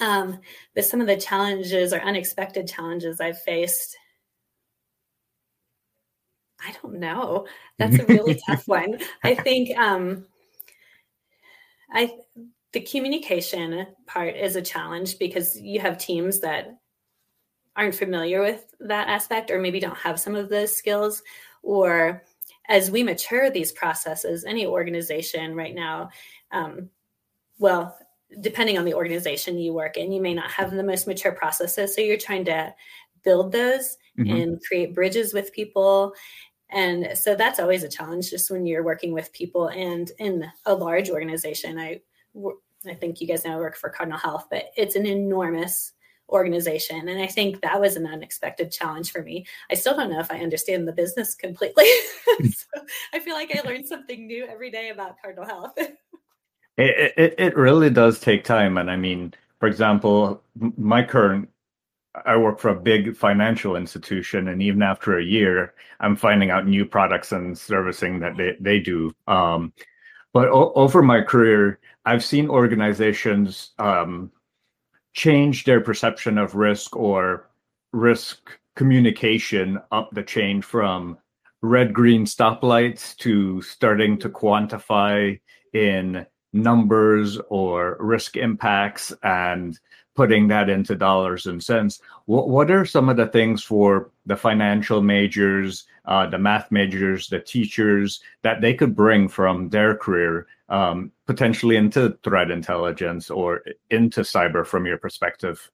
um, 0.00 0.40
but 0.74 0.84
some 0.84 1.00
of 1.00 1.06
the 1.06 1.16
challenges 1.16 1.92
or 1.92 2.00
unexpected 2.00 2.66
challenges 2.66 3.20
I've 3.20 3.40
faced 3.42 3.96
I 6.66 6.74
don't 6.82 6.98
know. 6.98 7.46
That's 7.78 7.98
a 7.98 8.06
really 8.06 8.40
tough 8.46 8.66
one. 8.66 8.98
I 9.22 9.34
think 9.34 9.76
um, 9.78 10.24
I 11.94 12.18
the 12.72 12.80
communication 12.80 13.86
part 14.06 14.36
is 14.36 14.56
a 14.56 14.62
challenge 14.62 15.18
because 15.18 15.58
you 15.60 15.80
have 15.80 15.96
teams 15.96 16.40
that 16.40 16.76
aren't 17.76 17.94
familiar 17.94 18.42
with 18.42 18.74
that 18.80 19.08
aspect 19.08 19.50
or 19.50 19.60
maybe 19.60 19.80
don't 19.80 19.96
have 19.96 20.18
some 20.20 20.34
of 20.34 20.48
those 20.48 20.76
skills. 20.76 21.22
Or 21.62 22.22
as 22.68 22.90
we 22.90 23.02
mature 23.02 23.50
these 23.50 23.72
processes 23.72 24.44
any 24.44 24.66
organization 24.66 25.54
right 25.54 25.74
now 25.74 26.10
um, 26.50 26.88
well 27.58 27.96
depending 28.40 28.78
on 28.78 28.84
the 28.84 28.94
organization 28.94 29.58
you 29.58 29.72
work 29.72 29.96
in 29.96 30.10
you 30.10 30.20
may 30.20 30.34
not 30.34 30.50
have 30.50 30.70
the 30.70 30.82
most 30.82 31.06
mature 31.06 31.32
processes. 31.32 31.94
So 31.94 32.00
you're 32.00 32.16
trying 32.16 32.44
to 32.46 32.74
build 33.22 33.52
those 33.52 33.96
mm-hmm. 34.18 34.34
and 34.34 34.62
create 34.64 34.94
bridges 34.94 35.32
with 35.32 35.52
people 35.52 36.14
and 36.74 37.16
so 37.16 37.34
that's 37.34 37.60
always 37.60 37.82
a 37.82 37.88
challenge 37.88 38.30
just 38.30 38.50
when 38.50 38.66
you're 38.66 38.82
working 38.82 39.12
with 39.12 39.32
people 39.32 39.68
and 39.68 40.10
in 40.18 40.44
a 40.66 40.74
large 40.74 41.10
organization. 41.10 41.78
I 41.78 42.00
i 42.88 42.94
think 42.94 43.20
you 43.20 43.26
guys 43.26 43.44
know 43.44 43.52
i 43.52 43.56
work 43.56 43.76
for 43.76 43.88
cardinal 43.88 44.18
health 44.18 44.46
but 44.50 44.66
it's 44.76 44.96
an 44.96 45.06
enormous 45.06 45.92
organization 46.30 47.08
and 47.08 47.20
i 47.20 47.26
think 47.26 47.60
that 47.60 47.80
was 47.80 47.96
an 47.96 48.06
unexpected 48.06 48.70
challenge 48.70 49.12
for 49.12 49.22
me. 49.22 49.46
I 49.70 49.74
still 49.74 49.94
don't 49.94 50.10
know 50.10 50.20
if 50.20 50.30
i 50.30 50.38
understand 50.38 50.88
the 50.88 50.92
business 50.92 51.34
completely. 51.34 51.86
So 52.50 52.84
i 53.12 53.20
feel 53.20 53.34
like 53.34 53.54
i 53.54 53.66
learn 53.66 53.86
something 53.86 54.26
new 54.26 54.46
every 54.46 54.70
day 54.70 54.90
about 54.90 55.20
cardinal 55.20 55.46
health. 55.46 55.76
It, 56.76 57.14
it, 57.16 57.34
it 57.38 57.56
really 57.56 57.88
does 57.88 58.18
take 58.18 58.42
time 58.42 58.78
and 58.78 58.90
i 58.90 58.96
mean 58.96 59.32
for 59.60 59.68
example 59.68 60.42
my 60.76 61.04
current 61.04 61.48
I 62.24 62.36
work 62.36 62.60
for 62.60 62.68
a 62.70 62.80
big 62.80 63.16
financial 63.16 63.76
institution, 63.76 64.48
and 64.48 64.62
even 64.62 64.82
after 64.82 65.18
a 65.18 65.24
year, 65.24 65.74
I'm 66.00 66.16
finding 66.16 66.50
out 66.50 66.66
new 66.66 66.84
products 66.84 67.32
and 67.32 67.56
servicing 67.58 68.20
that 68.20 68.36
they, 68.36 68.56
they 68.60 68.78
do. 68.78 69.12
Um, 69.26 69.72
but 70.32 70.48
o- 70.48 70.72
over 70.74 71.02
my 71.02 71.22
career, 71.22 71.80
I've 72.04 72.24
seen 72.24 72.48
organizations 72.48 73.70
um, 73.78 74.30
change 75.12 75.64
their 75.64 75.80
perception 75.80 76.38
of 76.38 76.54
risk 76.54 76.94
or 76.94 77.50
risk 77.92 78.50
communication 78.76 79.80
up 79.90 80.10
the 80.12 80.22
chain 80.22 80.60
from 80.60 81.18
red 81.62 81.92
green 81.92 82.26
stoplights 82.26 83.16
to 83.16 83.62
starting 83.62 84.18
to 84.18 84.28
quantify 84.28 85.38
in 85.72 86.26
numbers 86.52 87.38
or 87.48 87.96
risk 87.98 88.36
impacts 88.36 89.12
and 89.22 89.78
putting 90.14 90.48
that 90.48 90.68
into 90.68 90.94
dollars 90.94 91.46
and 91.46 91.62
cents. 91.62 92.00
What, 92.26 92.48
what 92.48 92.70
are 92.70 92.84
some 92.84 93.08
of 93.08 93.16
the 93.16 93.26
things 93.26 93.62
for 93.62 94.10
the 94.26 94.36
financial 94.36 95.02
majors, 95.02 95.84
uh, 96.04 96.26
the 96.26 96.38
math 96.38 96.70
majors, 96.70 97.28
the 97.28 97.40
teachers 97.40 98.20
that 98.42 98.60
they 98.60 98.74
could 98.74 98.94
bring 98.94 99.28
from 99.28 99.68
their 99.70 99.96
career 99.96 100.46
um, 100.68 101.12
potentially 101.26 101.76
into 101.76 102.16
threat 102.22 102.50
intelligence 102.50 103.30
or 103.30 103.62
into 103.90 104.20
cyber 104.20 104.66
from 104.66 104.86
your 104.86 104.98
perspective? 104.98 105.70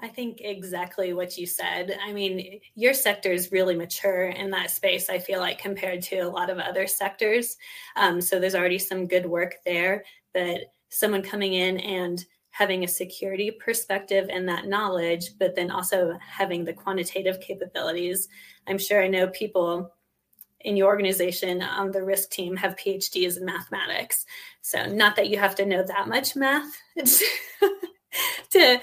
I 0.00 0.08
think 0.08 0.40
exactly 0.40 1.14
what 1.14 1.38
you 1.38 1.46
said. 1.46 1.96
I 2.04 2.12
mean, 2.12 2.60
your 2.74 2.94
sector 2.94 3.32
is 3.32 3.52
really 3.52 3.76
mature 3.76 4.26
in 4.26 4.50
that 4.50 4.70
space, 4.70 5.08
I 5.08 5.18
feel 5.18 5.40
like, 5.40 5.58
compared 5.58 6.02
to 6.02 6.18
a 6.18 6.28
lot 6.28 6.50
of 6.50 6.58
other 6.58 6.86
sectors. 6.86 7.56
Um, 7.96 8.20
so 8.20 8.38
there's 8.38 8.56
already 8.56 8.78
some 8.78 9.06
good 9.06 9.24
work 9.24 9.56
there, 9.64 10.04
but 10.34 10.72
someone 10.90 11.22
coming 11.22 11.54
in 11.54 11.78
and 11.78 12.24
having 12.54 12.84
a 12.84 12.88
security 12.88 13.50
perspective 13.50 14.28
and 14.30 14.48
that 14.48 14.68
knowledge, 14.68 15.36
but 15.40 15.56
then 15.56 15.72
also 15.72 16.16
having 16.20 16.64
the 16.64 16.72
quantitative 16.72 17.40
capabilities. 17.40 18.28
I'm 18.68 18.78
sure 18.78 19.02
I 19.02 19.08
know 19.08 19.26
people 19.26 19.92
in 20.60 20.76
your 20.76 20.86
organization 20.86 21.62
on 21.62 21.90
the 21.90 22.04
risk 22.04 22.30
team 22.30 22.54
have 22.54 22.76
PhDs 22.76 23.38
in 23.38 23.44
mathematics. 23.44 24.24
So, 24.62 24.86
not 24.86 25.16
that 25.16 25.30
you 25.30 25.36
have 25.36 25.56
to 25.56 25.66
know 25.66 25.82
that 25.82 26.06
much 26.06 26.36
math 26.36 26.72
to 28.50 28.80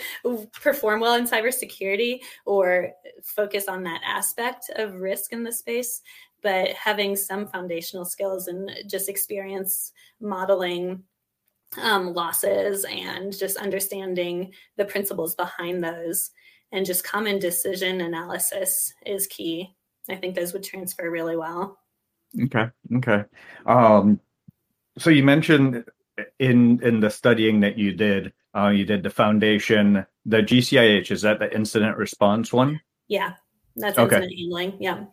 perform 0.52 1.00
well 1.00 1.16
in 1.16 1.26
cybersecurity 1.26 2.20
or 2.46 2.92
focus 3.24 3.70
on 3.70 3.84
that 3.84 4.02
aspect 4.06 4.70
of 4.76 4.96
risk 4.96 5.32
in 5.32 5.46
the 5.46 5.52
space, 5.54 6.02
but 6.44 6.72
having 6.72 7.16
some 7.16 7.48
foundational 7.48 8.04
skills 8.04 8.48
and 8.48 8.70
just 8.86 9.08
experience 9.08 9.94
modeling 10.20 11.04
um, 11.80 12.14
losses 12.14 12.86
and 12.86 13.38
just 13.38 13.58
understanding 13.58 14.54
the 14.78 14.86
principles 14.86 15.36
behind 15.36 15.84
those 15.84 16.32
and 16.72 16.86
just 16.86 17.04
common 17.04 17.40
decision 17.40 18.02
analysis 18.02 18.94
is 19.06 19.28
key. 19.28 19.76
I 20.10 20.16
think 20.16 20.36
those 20.36 20.54
would 20.54 20.64
transfer 20.64 21.10
really 21.10 21.38
well. 21.38 21.78
Okay. 22.44 22.70
Okay. 22.96 23.24
Um, 23.66 24.20
so 24.98 25.10
you 25.10 25.24
mentioned 25.24 25.86
in 26.40 26.82
in 26.84 27.00
the 27.00 27.10
studying 27.10 27.60
that 27.62 27.78
you 27.78 27.94
did, 27.94 28.34
uh, 28.56 28.70
you 28.70 28.86
did 28.86 29.04
the 29.04 29.10
foundation, 29.10 30.06
the 30.26 30.38
GCIH. 30.38 31.12
Is 31.12 31.22
that 31.22 31.40
the 31.40 31.54
incident 31.54 31.98
response 31.98 32.54
one? 32.54 32.80
Yeah, 33.08 33.34
that's 33.76 33.98
okay. 33.98 34.18
incident 34.18 34.40
handling. 34.40 34.78
Yeah. 34.80 35.06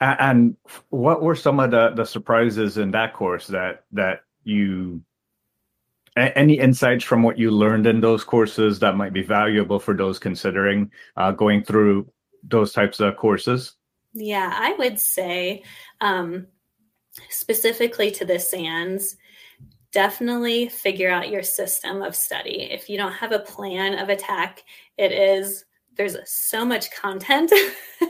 And 0.00 0.56
what 0.90 1.22
were 1.22 1.36
some 1.36 1.60
of 1.60 1.70
the 1.70 1.90
the 1.90 2.04
surprises 2.04 2.78
in 2.78 2.90
that 2.92 3.14
course 3.14 3.46
that 3.48 3.84
that 3.92 4.22
you 4.44 5.02
any 6.16 6.58
insights 6.58 7.04
from 7.04 7.22
what 7.22 7.38
you 7.38 7.50
learned 7.50 7.86
in 7.86 8.00
those 8.00 8.24
courses 8.24 8.78
that 8.80 8.96
might 8.96 9.12
be 9.12 9.22
valuable 9.22 9.78
for 9.78 9.94
those 9.94 10.18
considering 10.18 10.90
uh, 11.16 11.32
going 11.32 11.64
through 11.64 12.10
those 12.42 12.72
types 12.72 13.00
of 13.00 13.16
courses? 13.16 13.76
Yeah, 14.12 14.52
I 14.54 14.74
would 14.74 15.00
say 15.00 15.62
um, 16.00 16.46
specifically 17.30 18.10
to 18.12 18.24
the 18.24 18.38
SANS, 18.38 19.16
definitely 19.92 20.68
figure 20.68 21.10
out 21.10 21.30
your 21.30 21.42
system 21.42 22.02
of 22.02 22.16
study. 22.16 22.68
If 22.70 22.88
you 22.88 22.96
don't 22.96 23.12
have 23.12 23.32
a 23.32 23.38
plan 23.38 23.98
of 23.98 24.08
attack, 24.08 24.62
it 24.98 25.12
is 25.12 25.64
there's 25.96 26.16
so 26.24 26.64
much 26.64 26.90
content 26.90 27.52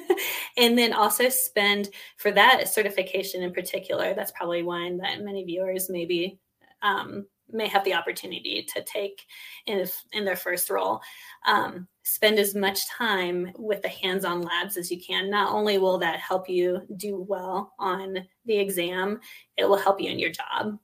and 0.56 0.78
then 0.78 0.92
also 0.92 1.28
spend 1.28 1.88
for 2.16 2.30
that 2.30 2.68
certification 2.68 3.42
in 3.42 3.52
particular 3.52 4.14
that's 4.14 4.30
probably 4.36 4.62
one 4.62 4.98
that 4.98 5.20
many 5.20 5.42
viewers 5.42 5.90
maybe 5.90 6.38
um, 6.82 7.26
may 7.52 7.68
have 7.68 7.84
the 7.84 7.94
opportunity 7.94 8.66
to 8.74 8.82
take 8.84 9.24
in, 9.66 9.86
in 10.12 10.24
their 10.24 10.36
first 10.36 10.70
role. 10.70 11.00
Um, 11.46 11.86
spend 12.02 12.38
as 12.38 12.54
much 12.54 12.88
time 12.88 13.52
with 13.56 13.82
the 13.82 13.88
hands 13.88 14.24
on 14.24 14.42
labs 14.42 14.76
as 14.76 14.90
you 14.90 15.00
can. 15.00 15.30
Not 15.30 15.52
only 15.52 15.78
will 15.78 15.98
that 15.98 16.18
help 16.18 16.48
you 16.48 16.82
do 16.96 17.24
well 17.28 17.72
on 17.78 18.18
the 18.46 18.58
exam, 18.58 19.20
it 19.56 19.68
will 19.68 19.76
help 19.76 20.00
you 20.00 20.10
in 20.10 20.18
your 20.18 20.30
job. 20.30 20.78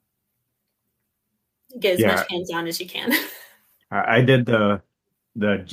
Get 1.79 1.95
as 1.95 1.99
yeah. 1.99 2.15
much 2.15 2.31
hands 2.31 2.51
on 2.51 2.67
as 2.67 2.79
you 2.79 2.87
can. 2.87 3.11
I 3.91 4.21
did 4.21 4.45
the 4.45 4.81
the 5.35 5.63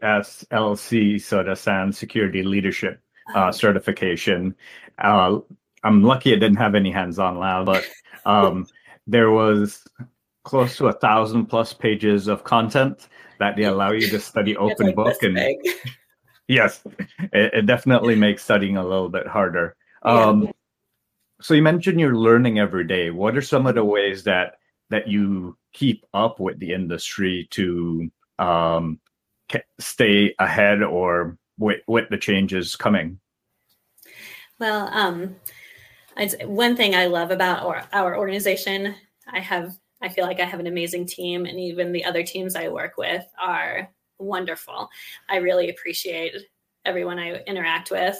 GSLC, 0.00 1.20
so 1.20 1.42
the 1.42 1.54
SANS 1.54 1.98
Security 1.98 2.42
Leadership 2.42 3.00
uh, 3.34 3.48
oh. 3.48 3.50
certification. 3.50 4.54
Uh, 4.98 5.38
I'm 5.84 6.02
lucky 6.02 6.32
it 6.32 6.40
didn't 6.40 6.56
have 6.56 6.74
any 6.74 6.90
hands-on 6.90 7.38
lab, 7.38 7.66
but 7.66 7.84
um, 8.24 8.66
there 9.06 9.30
was 9.30 9.86
close 10.46 10.76
to 10.76 10.86
a 10.86 10.92
thousand 10.92 11.46
plus 11.46 11.72
pages 11.72 12.28
of 12.28 12.44
content 12.44 13.08
that 13.40 13.56
they 13.56 13.64
allow 13.64 13.90
you 13.90 14.08
to 14.08 14.20
study 14.20 14.56
open 14.66 14.86
like 14.86 14.94
book 14.94 15.22
and 15.22 15.36
yes 16.48 16.84
it, 17.32 17.52
it, 17.52 17.66
definitely 17.66 18.14
makes 18.14 18.44
studying 18.44 18.76
a 18.76 18.82
little 18.82 19.08
bit 19.08 19.26
harder. 19.26 19.74
Yeah. 20.04 20.12
um, 20.12 20.52
so 21.40 21.52
you 21.52 21.62
mentioned 21.62 21.98
you're 21.98 22.16
learning 22.16 22.60
every 22.60 22.86
day. 22.86 23.10
What 23.10 23.36
are 23.36 23.42
some 23.42 23.66
of 23.66 23.74
the 23.74 23.84
ways 23.84 24.22
that 24.24 24.58
that 24.88 25.08
you 25.08 25.58
keep 25.72 26.06
up 26.14 26.38
with 26.38 26.60
the 26.60 26.72
industry 26.72 27.48
to 27.50 28.08
um, 28.38 29.00
stay 29.80 30.32
ahead 30.38 30.80
or 30.80 31.36
with, 31.58 31.80
with 31.88 32.08
the 32.08 32.18
changes 32.18 32.76
coming? 32.76 33.18
Well 34.60 34.88
um, 34.92 35.34
one 36.44 36.76
thing 36.76 36.94
i 36.94 37.06
love 37.06 37.30
about 37.30 37.62
our, 37.66 37.84
our 37.92 38.16
organization 38.16 38.94
i 39.28 39.40
have 39.40 39.76
I 40.02 40.08
feel 40.08 40.26
like 40.26 40.40
I 40.40 40.44
have 40.44 40.60
an 40.60 40.66
amazing 40.66 41.06
team, 41.06 41.46
and 41.46 41.58
even 41.58 41.92
the 41.92 42.04
other 42.04 42.22
teams 42.22 42.54
I 42.54 42.68
work 42.68 42.96
with 42.96 43.24
are 43.40 43.90
wonderful. 44.18 44.88
I 45.28 45.36
really 45.36 45.70
appreciate 45.70 46.34
everyone 46.84 47.18
I 47.18 47.42
interact 47.46 47.90
with. 47.90 48.18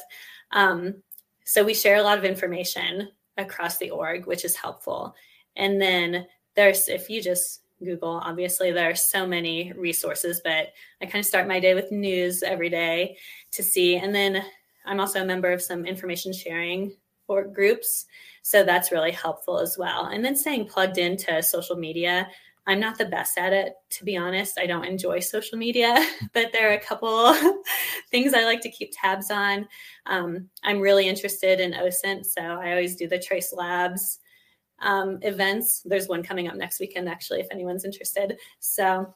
Um, 0.53 1.03
so 1.45 1.65
we 1.65 1.75
share 1.75 1.97
a 1.97 2.03
lot 2.03 2.19
of 2.19 2.25
information 2.25 3.09
across 3.37 3.79
the 3.79 3.91
org, 3.91 4.27
which 4.27 4.45
is 4.45 4.57
helpful. 4.57 5.15
And 5.55 5.81
then 5.81 6.27
there's, 6.55 6.89
if 6.89 7.09
you 7.09 7.23
just 7.23 7.63
Google, 7.85 8.21
obviously 8.25 8.73
there 8.73 8.91
are 8.91 8.95
so 8.95 9.27
many 9.27 9.73
resources, 9.77 10.41
but 10.43 10.73
I 11.03 11.07
kind 11.07 11.21
of 11.21 11.27
start 11.27 11.47
my 11.47 11.61
day 11.61 11.75
with 11.75 11.93
news 11.93 12.43
every 12.43 12.71
day 12.71 13.17
to 13.53 13.63
see. 13.63 13.97
And 13.97 14.15
then 14.15 14.43
I'm 14.87 15.01
also 15.01 15.21
a 15.21 15.27
member 15.27 15.53
of 15.53 15.63
some 15.63 15.85
information 15.85 16.33
sharing 16.33 16.93
or 17.29 17.45
groups. 17.45 18.07
So 18.43 18.65
that's 18.65 18.93
really 18.93 19.13
helpful 19.13 19.59
as 19.59 19.77
well. 19.79 20.07
And 20.07 20.25
then 20.25 20.37
staying 20.37 20.67
plugged 20.67 20.99
into 20.99 21.43
social 21.43 21.77
media. 21.77 22.29
I'm 22.69 22.81
not 22.81 22.99
the 22.99 23.05
best 23.05 23.39
at 23.39 23.53
it, 23.53 23.75
to 23.91 24.05
be 24.05 24.17
honest. 24.17 24.59
I 24.59 24.67
don't 24.67 24.85
enjoy 24.85 25.21
social 25.21 25.57
media, 25.57 26.05
but 26.33 26.53
there 26.53 26.71
are 26.71 26.75
a 26.75 26.81
couple 26.81 27.35
things 28.11 28.35
I 28.35 28.45
like 28.45 28.61
to 28.63 28.71
keep 28.71 28.91
tabs 28.93 29.31
on. 29.31 29.69
Um, 30.07 30.49
I'm 30.65 30.81
really 30.81 31.09
interested 31.09 31.61
in 31.61 31.73
OSINT, 31.73 32.27
so 32.27 32.43
I 32.43 32.71
always 32.71 32.97
do 32.97 33.09
the 33.09 33.19
Trace 33.19 33.53
Labs 33.53 34.19
um, 34.81 35.19
events. 35.23 35.83
There's 35.85 36.09
one 36.09 36.23
coming 36.23 36.49
up 36.49 36.57
next 36.57 36.81
weekend, 36.81 37.09
actually, 37.09 37.41
if 37.41 37.49
anyone's 37.51 37.85
interested. 37.85 38.39
So 38.59 39.15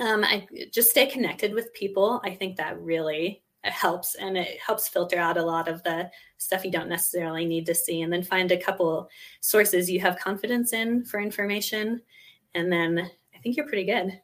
um, 0.00 0.24
I 0.24 0.46
just 0.72 0.90
stay 0.90 1.06
connected 1.06 1.54
with 1.54 1.72
people. 1.74 2.20
I 2.24 2.34
think 2.34 2.56
that 2.56 2.80
really 2.80 3.43
it 3.64 3.72
helps 3.72 4.14
and 4.14 4.36
it 4.36 4.58
helps 4.64 4.88
filter 4.88 5.18
out 5.18 5.38
a 5.38 5.42
lot 5.42 5.68
of 5.68 5.82
the 5.82 6.10
stuff 6.36 6.64
you 6.64 6.70
don't 6.70 6.88
necessarily 6.88 7.46
need 7.46 7.66
to 7.66 7.74
see. 7.74 8.02
And 8.02 8.12
then 8.12 8.22
find 8.22 8.52
a 8.52 8.60
couple 8.60 9.08
sources 9.40 9.90
you 9.90 10.00
have 10.00 10.18
confidence 10.18 10.72
in 10.72 11.04
for 11.04 11.20
information 11.20 12.02
and 12.54 12.70
then 12.70 13.10
i 13.34 13.38
think 13.38 13.56
you're 13.56 13.68
pretty 13.68 13.84
good. 13.84 14.20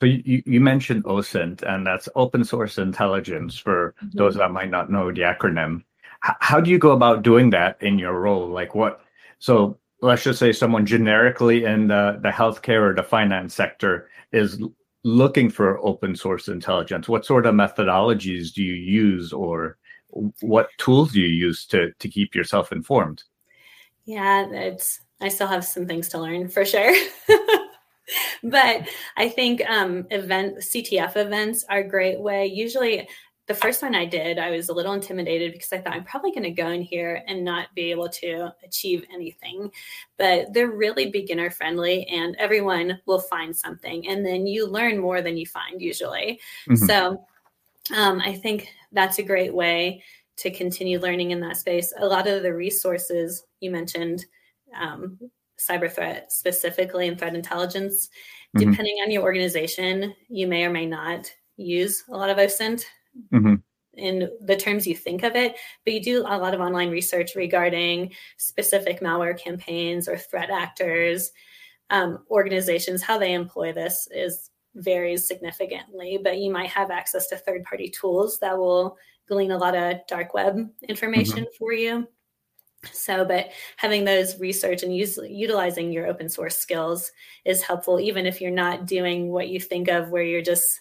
So 0.00 0.06
you, 0.06 0.42
you 0.46 0.60
mentioned 0.60 1.04
osint 1.04 1.62
and 1.62 1.86
that's 1.86 2.08
open 2.14 2.44
source 2.44 2.78
intelligence 2.78 3.58
for 3.58 3.94
mm-hmm. 4.02 4.16
those 4.16 4.36
that 4.36 4.52
might 4.52 4.70
not 4.70 4.90
know 4.90 5.10
the 5.10 5.22
acronym. 5.22 5.82
H- 6.24 6.36
how 6.40 6.60
do 6.60 6.70
you 6.70 6.78
go 6.78 6.92
about 6.92 7.22
doing 7.22 7.50
that 7.50 7.82
in 7.82 7.98
your 7.98 8.20
role? 8.20 8.48
Like 8.48 8.74
what 8.74 9.00
so 9.40 9.78
let's 10.00 10.22
just 10.22 10.38
say 10.38 10.52
someone 10.52 10.86
generically 10.86 11.64
in 11.64 11.88
the, 11.88 12.20
the 12.22 12.28
healthcare 12.28 12.90
or 12.90 12.94
the 12.94 13.02
finance 13.02 13.54
sector 13.54 14.08
is 14.32 14.62
looking 15.08 15.48
for 15.48 15.78
open 15.78 16.14
source 16.14 16.48
intelligence 16.48 17.08
what 17.08 17.24
sort 17.24 17.46
of 17.46 17.54
methodologies 17.54 18.52
do 18.52 18.62
you 18.62 18.74
use 18.74 19.32
or 19.32 19.78
what 20.42 20.68
tools 20.76 21.12
do 21.12 21.20
you 21.20 21.28
use 21.28 21.64
to 21.64 21.92
to 21.98 22.08
keep 22.08 22.34
yourself 22.34 22.72
informed? 22.72 23.22
Yeah 24.04 24.46
it's 24.50 25.00
i 25.22 25.28
still 25.28 25.46
have 25.46 25.64
some 25.64 25.86
things 25.86 26.08
to 26.08 26.18
learn 26.18 26.48
for 26.48 26.64
sure. 26.64 26.94
But 28.42 28.88
i 29.16 29.28
think 29.28 29.62
um 29.68 30.06
event 30.10 30.58
ctf 30.58 31.16
events 31.16 31.64
are 31.68 31.80
a 31.80 31.88
great 31.88 32.20
way. 32.20 32.46
Usually 32.46 33.08
the 33.48 33.54
first 33.54 33.82
one 33.82 33.94
I 33.94 34.04
did, 34.04 34.38
I 34.38 34.50
was 34.50 34.68
a 34.68 34.74
little 34.74 34.92
intimidated 34.92 35.52
because 35.52 35.72
I 35.72 35.78
thought 35.78 35.94
I'm 35.94 36.04
probably 36.04 36.32
going 36.32 36.42
to 36.42 36.50
go 36.50 36.68
in 36.68 36.82
here 36.82 37.24
and 37.26 37.42
not 37.42 37.74
be 37.74 37.90
able 37.90 38.10
to 38.10 38.52
achieve 38.62 39.06
anything. 39.12 39.70
But 40.18 40.52
they're 40.52 40.70
really 40.70 41.10
beginner 41.10 41.48
friendly 41.48 42.06
and 42.08 42.36
everyone 42.36 43.00
will 43.06 43.20
find 43.20 43.56
something. 43.56 44.06
And 44.06 44.24
then 44.24 44.46
you 44.46 44.66
learn 44.66 44.98
more 44.98 45.22
than 45.22 45.38
you 45.38 45.46
find 45.46 45.80
usually. 45.80 46.38
Mm-hmm. 46.68 46.86
So 46.86 47.24
um, 47.96 48.20
I 48.20 48.34
think 48.34 48.68
that's 48.92 49.18
a 49.18 49.22
great 49.22 49.54
way 49.54 50.02
to 50.36 50.50
continue 50.50 51.00
learning 51.00 51.30
in 51.30 51.40
that 51.40 51.56
space. 51.56 51.92
A 51.98 52.06
lot 52.06 52.26
of 52.26 52.42
the 52.42 52.54
resources 52.54 53.44
you 53.60 53.70
mentioned, 53.70 54.26
um, 54.78 55.18
cyber 55.58 55.90
threat 55.90 56.30
specifically 56.30 57.08
and 57.08 57.18
threat 57.18 57.34
intelligence, 57.34 58.10
mm-hmm. 58.54 58.70
depending 58.70 58.98
on 59.02 59.10
your 59.10 59.22
organization, 59.22 60.14
you 60.28 60.46
may 60.46 60.64
or 60.64 60.70
may 60.70 60.84
not 60.84 61.32
use 61.56 62.04
a 62.10 62.16
lot 62.16 62.30
of 62.30 62.36
OSINT 62.36 62.84
mm-hmm. 63.32 63.54
in 63.94 64.30
the 64.42 64.56
terms 64.56 64.86
you 64.86 64.96
think 64.96 65.22
of 65.22 65.36
it, 65.36 65.56
but 65.84 65.94
you 65.94 66.02
do 66.02 66.20
a 66.20 66.38
lot 66.38 66.54
of 66.54 66.60
online 66.60 66.90
research 66.90 67.34
regarding 67.34 68.12
specific 68.36 69.00
malware 69.00 69.38
campaigns 69.38 70.08
or 70.08 70.16
threat 70.16 70.50
actors. 70.50 71.30
Um, 71.90 72.24
organizations, 72.30 73.02
how 73.02 73.18
they 73.18 73.32
employ 73.32 73.72
this 73.72 74.08
is 74.10 74.50
varies 74.74 75.26
significantly, 75.26 76.18
but 76.22 76.38
you 76.38 76.50
might 76.50 76.70
have 76.70 76.90
access 76.90 77.28
to 77.28 77.36
third 77.36 77.64
party 77.64 77.88
tools 77.88 78.38
that 78.40 78.56
will 78.56 78.96
glean 79.28 79.50
a 79.50 79.58
lot 79.58 79.74
of 79.76 79.96
dark 80.06 80.34
web 80.34 80.68
information 80.88 81.38
mm-hmm. 81.38 81.56
for 81.58 81.72
you. 81.72 82.06
So, 82.92 83.24
but 83.24 83.50
having 83.76 84.04
those 84.04 84.38
research 84.38 84.82
and 84.82 84.94
use, 84.94 85.18
utilizing 85.28 85.90
your 85.90 86.06
open 86.06 86.28
source 86.28 86.56
skills 86.56 87.10
is 87.44 87.62
helpful, 87.62 87.98
even 87.98 88.24
if 88.24 88.40
you're 88.40 88.50
not 88.50 88.86
doing 88.86 89.30
what 89.30 89.48
you 89.48 89.58
think 89.58 89.88
of 89.88 90.10
where 90.10 90.22
you're 90.22 90.42
just 90.42 90.80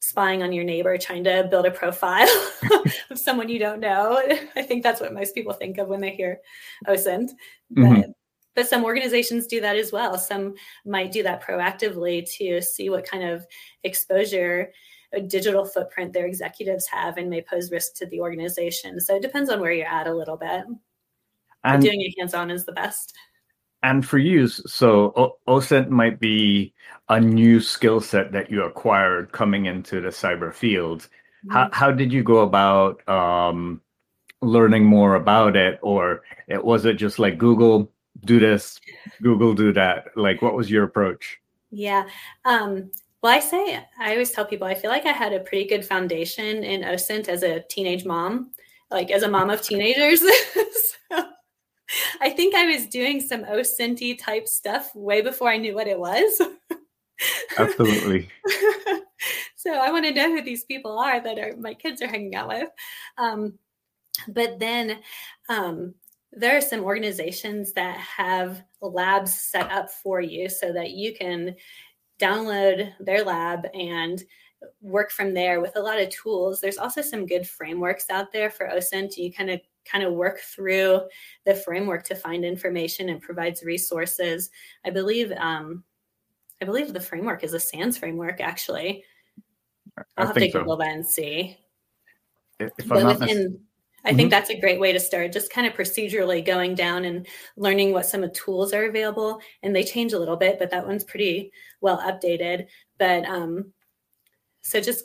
spying 0.00 0.42
on 0.42 0.52
your 0.52 0.64
neighbor 0.64 0.96
trying 0.96 1.24
to 1.24 1.46
build 1.50 1.66
a 1.66 1.70
profile 1.70 2.28
of 3.10 3.18
someone 3.18 3.48
you 3.48 3.58
don't 3.58 3.80
know. 3.80 4.22
I 4.56 4.62
think 4.62 4.82
that's 4.82 5.00
what 5.00 5.12
most 5.12 5.34
people 5.34 5.52
think 5.52 5.78
of 5.78 5.88
when 5.88 6.00
they 6.00 6.10
hear 6.10 6.40
OSINT. 6.86 7.30
Mm-hmm. 7.76 7.94
But, 7.94 8.10
but 8.54 8.68
some 8.68 8.84
organizations 8.84 9.46
do 9.46 9.60
that 9.60 9.76
as 9.76 9.92
well. 9.92 10.18
Some 10.18 10.54
might 10.84 11.12
do 11.12 11.22
that 11.22 11.42
proactively 11.42 12.28
to 12.38 12.60
see 12.62 12.90
what 12.90 13.08
kind 13.08 13.24
of 13.24 13.46
exposure 13.84 14.72
a 15.12 15.20
digital 15.20 15.64
footprint 15.64 16.12
their 16.12 16.26
executives 16.26 16.86
have 16.86 17.16
and 17.16 17.30
may 17.30 17.40
pose 17.40 17.70
risk 17.70 17.94
to 17.94 18.06
the 18.06 18.20
organization. 18.20 19.00
So 19.00 19.16
it 19.16 19.22
depends 19.22 19.50
on 19.50 19.60
where 19.60 19.72
you're 19.72 19.86
at 19.86 20.06
a 20.06 20.14
little 20.14 20.36
bit. 20.36 20.64
And 21.64 21.82
doing 21.82 22.00
it 22.00 22.14
hands-on 22.18 22.50
is 22.50 22.64
the 22.64 22.72
best. 22.72 23.16
And 23.82 24.06
for 24.06 24.18
you, 24.18 24.48
so 24.48 25.12
o- 25.16 25.36
OSINT 25.46 25.88
might 25.88 26.18
be 26.18 26.74
a 27.08 27.20
new 27.20 27.60
skill 27.60 28.00
set 28.00 28.32
that 28.32 28.50
you 28.50 28.64
acquired 28.64 29.32
coming 29.32 29.66
into 29.66 30.00
the 30.00 30.08
cyber 30.08 30.52
field. 30.52 31.02
Mm-hmm. 31.02 31.52
How, 31.52 31.68
how 31.72 31.90
did 31.92 32.12
you 32.12 32.22
go 32.22 32.38
about 32.38 33.06
um, 33.08 33.80
learning 34.42 34.84
more 34.84 35.14
about 35.14 35.56
it? 35.56 35.78
Or 35.82 36.22
it, 36.48 36.64
was 36.64 36.84
it 36.84 36.94
just 36.94 37.18
like 37.18 37.38
Google, 37.38 37.90
do 38.24 38.40
this, 38.40 38.80
Google, 39.22 39.54
do 39.54 39.72
that? 39.72 40.06
Like, 40.16 40.42
what 40.42 40.54
was 40.54 40.70
your 40.70 40.84
approach? 40.84 41.38
Yeah. 41.70 42.08
Um, 42.44 42.90
well, 43.22 43.32
I 43.32 43.40
say, 43.40 43.84
I 43.98 44.12
always 44.12 44.30
tell 44.30 44.44
people, 44.44 44.66
I 44.66 44.74
feel 44.74 44.90
like 44.90 45.06
I 45.06 45.12
had 45.12 45.32
a 45.32 45.40
pretty 45.40 45.68
good 45.68 45.84
foundation 45.84 46.62
in 46.64 46.82
OSINT 46.82 47.28
as 47.28 47.42
a 47.42 47.60
teenage 47.60 48.04
mom, 48.04 48.50
like 48.90 49.10
as 49.10 49.22
a 49.22 49.28
mom 49.28 49.50
of 49.50 49.62
teenagers. 49.62 50.20
so 51.10 51.24
I 52.20 52.30
think 52.30 52.54
I 52.54 52.66
was 52.66 52.86
doing 52.86 53.20
some 53.20 53.44
OSINT 53.44 54.18
type 54.18 54.48
stuff 54.48 54.94
way 54.94 55.20
before 55.20 55.48
I 55.48 55.56
knew 55.56 55.74
what 55.74 55.88
it 55.88 55.98
was. 55.98 56.40
Absolutely. 57.58 58.28
so 59.56 59.74
I 59.74 59.90
want 59.90 60.04
to 60.04 60.14
know 60.14 60.30
who 60.30 60.42
these 60.42 60.64
people 60.64 60.98
are 60.98 61.20
that 61.20 61.38
are 61.38 61.56
my 61.56 61.74
kids 61.74 62.00
are 62.02 62.08
hanging 62.08 62.34
out 62.34 62.48
with. 62.48 62.68
Um, 63.16 63.58
but 64.28 64.58
then 64.58 64.98
um, 65.48 65.94
there 66.32 66.56
are 66.56 66.62
some 66.62 66.84
organizations 66.84 67.72
that 67.72 67.96
have 67.96 68.62
labs 68.80 69.34
set 69.34 69.70
up 69.70 69.90
for 69.90 70.20
you 70.20 70.48
so 70.48 70.72
that 70.72 70.90
you 70.90 71.14
can 71.14 71.56
download 72.20 72.92
their 73.00 73.24
lab 73.24 73.66
and 73.74 74.22
work 74.80 75.10
from 75.10 75.34
there 75.34 75.60
with 75.60 75.76
a 75.76 75.80
lot 75.80 76.00
of 76.00 76.10
tools. 76.10 76.60
There's 76.60 76.78
also 76.78 77.00
some 77.00 77.26
good 77.26 77.46
frameworks 77.46 78.10
out 78.10 78.32
there 78.32 78.50
for 78.50 78.66
OSINT. 78.66 79.16
You 79.16 79.32
kind 79.32 79.50
of 79.50 79.60
kind 79.90 80.04
of 80.04 80.12
work 80.12 80.40
through 80.40 81.02
the 81.44 81.54
framework 81.54 82.04
to 82.04 82.14
find 82.14 82.44
information 82.44 83.08
and 83.08 83.20
provides 83.20 83.62
resources. 83.62 84.50
I 84.84 84.90
believe 84.90 85.32
um, 85.32 85.84
I 86.60 86.64
believe 86.64 86.92
the 86.92 87.00
framework 87.00 87.44
is 87.44 87.54
a 87.54 87.60
SANS 87.60 87.98
framework 87.98 88.40
actually. 88.40 89.04
I'll 90.16 90.26
have 90.26 90.36
to 90.36 90.48
Google 90.48 90.74
so. 90.74 90.78
that 90.78 90.94
and 90.94 91.06
see. 91.06 91.58
If, 92.60 92.70
but 92.86 93.04
within, 93.04 93.60
I 94.04 94.08
think 94.08 94.20
mm-hmm. 94.20 94.28
that's 94.30 94.50
a 94.50 94.58
great 94.58 94.80
way 94.80 94.92
to 94.92 95.00
start, 95.00 95.32
just 95.32 95.52
kind 95.52 95.66
of 95.66 95.74
procedurally 95.74 96.44
going 96.44 96.74
down 96.74 97.04
and 97.04 97.26
learning 97.56 97.92
what 97.92 98.06
some 98.06 98.22
of 98.22 98.32
the 98.32 98.38
tools 98.38 98.72
are 98.72 98.84
available. 98.84 99.40
And 99.62 99.74
they 99.74 99.84
change 99.84 100.12
a 100.12 100.18
little 100.18 100.36
bit, 100.36 100.58
but 100.58 100.70
that 100.70 100.86
one's 100.86 101.04
pretty 101.04 101.52
well 101.80 101.98
updated. 101.98 102.66
But 102.98 103.24
um, 103.26 103.72
so 104.60 104.80
just 104.80 105.04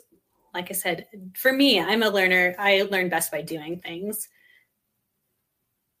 like 0.52 0.70
I 0.70 0.74
said, 0.74 1.06
for 1.34 1.52
me, 1.52 1.80
I'm 1.80 2.02
a 2.02 2.08
learner. 2.08 2.54
I 2.58 2.82
learn 2.82 3.08
best 3.08 3.32
by 3.32 3.42
doing 3.42 3.80
things. 3.80 4.28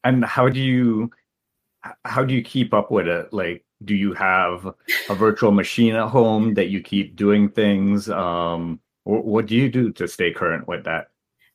And 0.04 0.24
how 0.24 0.48
do 0.48 0.60
you 0.60 1.10
how 2.04 2.24
do 2.24 2.34
you 2.34 2.42
keep 2.42 2.72
up 2.72 2.90
with 2.90 3.06
it? 3.06 3.32
Like, 3.32 3.64
do 3.84 3.94
you 3.94 4.12
have 4.14 4.66
a 5.08 5.14
virtual 5.14 5.50
machine 5.50 5.94
at 5.94 6.08
home 6.08 6.54
that 6.54 6.68
you 6.68 6.80
keep 6.80 7.16
doing 7.16 7.48
things? 7.48 8.08
Um, 8.08 8.80
what 9.04 9.46
do 9.46 9.54
you 9.54 9.68
do 9.68 9.92
to 9.92 10.08
stay 10.08 10.32
current 10.32 10.66
with 10.66 10.84
that? 10.84 11.08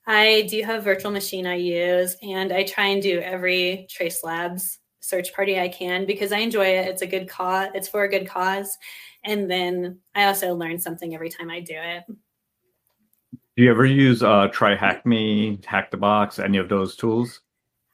I 0.06 0.48
do 0.50 0.62
have 0.64 0.80
a 0.80 0.82
virtual 0.82 1.12
machine 1.12 1.46
I 1.46 1.56
use, 1.56 2.16
and 2.22 2.52
I 2.52 2.64
try 2.64 2.88
and 2.88 3.02
do 3.02 3.20
every 3.20 3.88
Trace 3.90 4.24
Labs 4.24 4.80
search 5.02 5.34
party 5.34 5.60
I 5.60 5.70
can 5.70 6.06
because 6.06 6.32
I 6.32 6.40
enjoy 6.40 6.66
it. 6.66 6.88
It's 6.88 7.02
a 7.02 7.08
good 7.08 7.28
cause. 7.28 7.70
It's 7.74 7.88
for 7.88 8.04
a 8.04 8.10
good 8.10 8.28
cause, 8.28 8.78
and 9.24 9.50
then 9.50 10.00
I 10.16 10.26
also 10.26 10.54
learn 10.54 10.80
something 10.80 11.14
every 11.14 11.30
time 11.30 11.50
I 11.50 11.60
do 11.60 11.76
it. 11.76 12.04
Do 13.56 13.64
you 13.64 13.72
ever 13.72 13.86
use 13.86 14.24
uh, 14.24 14.48
Try 14.52 14.76
Hack 14.76 15.06
Me, 15.06 15.60
Hack 15.66 15.92
the 15.92 15.98
Box, 15.98 16.40
any 16.40 16.58
of 16.58 16.70
those 16.70 16.96
tools? 16.96 17.42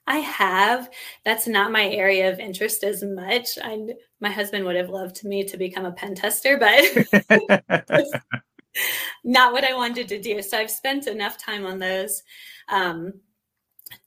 I 0.08 0.18
have. 0.18 0.90
That's 1.24 1.48
not 1.48 1.72
my 1.72 1.88
area 1.88 2.32
of 2.32 2.40
interest 2.40 2.84
as 2.84 3.04
much. 3.04 3.58
I, 3.62 3.80
my 4.20 4.30
husband 4.30 4.66
would 4.66 4.76
have 4.76 4.90
loved 4.90 5.24
me 5.24 5.44
to 5.46 5.58
become 5.58 5.86
a 5.86 5.92
pen 5.92 6.16
tester, 6.16 6.58
but 6.58 6.84
not 9.24 9.52
what 9.52 9.64
I 9.64 9.74
wanted 9.74 10.08
to 10.10 10.22
do. 10.22 10.42
So 10.42 10.58
I've 10.58 10.70
spent 10.70 11.08
enough 11.08 11.38
time 11.38 11.66
on 11.66 11.80
those 11.80 12.22
um, 12.70 13.14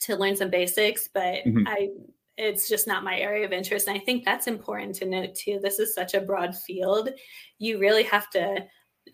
to 0.01 0.17
learn 0.17 0.37
some 0.37 0.51
basics, 0.51 1.09
but 1.13 1.45
mm-hmm. 1.45 1.67
I 1.67 1.89
it's 2.39 2.69
just 2.69 2.87
not 2.87 3.03
my 3.03 3.19
area 3.19 3.45
of 3.45 3.53
interest. 3.53 3.89
And 3.89 3.97
I 3.97 4.01
think 4.01 4.25
that's 4.25 4.47
important 4.47 4.95
to 4.97 5.07
note 5.07 5.35
too. 5.35 5.59
This 5.61 5.81
is 5.81 5.93
such 5.93 6.15
a 6.15 6.21
broad 6.21 6.57
field. 6.57 7.11
You 7.59 7.79
really 7.79 8.05
have 8.05 8.31
to 8.31 8.65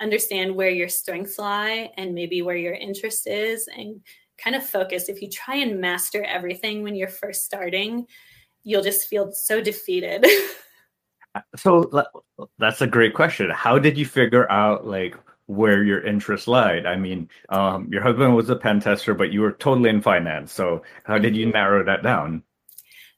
understand 0.01 0.55
where 0.55 0.69
your 0.69 0.91
strengths 0.91 1.39
lie 1.39 1.91
and 1.97 2.15
maybe 2.15 2.43
where 2.43 2.57
your 2.57 2.75
interest 2.75 3.27
is 3.27 3.67
and 3.75 4.01
kind 4.39 4.57
of 4.57 4.65
focus. 4.65 5.09
If 5.09 5.23
you 5.23 5.29
try 5.29 5.57
and 5.57 5.81
master 5.81 6.23
everything 6.25 6.83
when 6.83 6.95
you're 6.95 7.09
first 7.09 7.45
starting, 7.45 8.07
you'll 8.63 8.83
just 8.83 9.09
feel 9.09 9.33
so 9.33 9.61
defeated. 9.61 10.27
so 11.57 11.91
that's 12.59 12.81
a 12.81 12.87
great 12.87 13.15
question. 13.15 13.51
How 13.51 13.79
did 13.79 13.99
you 13.99 14.07
figure 14.07 14.51
out 14.51 14.87
like 14.87 15.17
where 15.47 15.83
your 15.83 16.05
interest 16.05 16.49
lied. 16.49 16.87
I 16.87 16.97
mean, 16.97 17.29
um, 17.51 17.89
your 17.91 18.03
husband 18.03 18.35
was 18.35 18.49
a 18.49 18.57
pen 18.57 18.81
tester, 18.81 19.15
but 19.15 19.33
you 19.33 19.41
were 19.41 19.53
totally 19.53 19.91
in 19.91 20.01
finance. 20.01 20.53
So 20.53 20.83
how 21.05 21.19
did 21.19 21.37
you 21.37 21.47
mm-hmm. 21.47 21.53
narrow 21.53 21.85
that 21.85 22.03
down? 22.03 22.43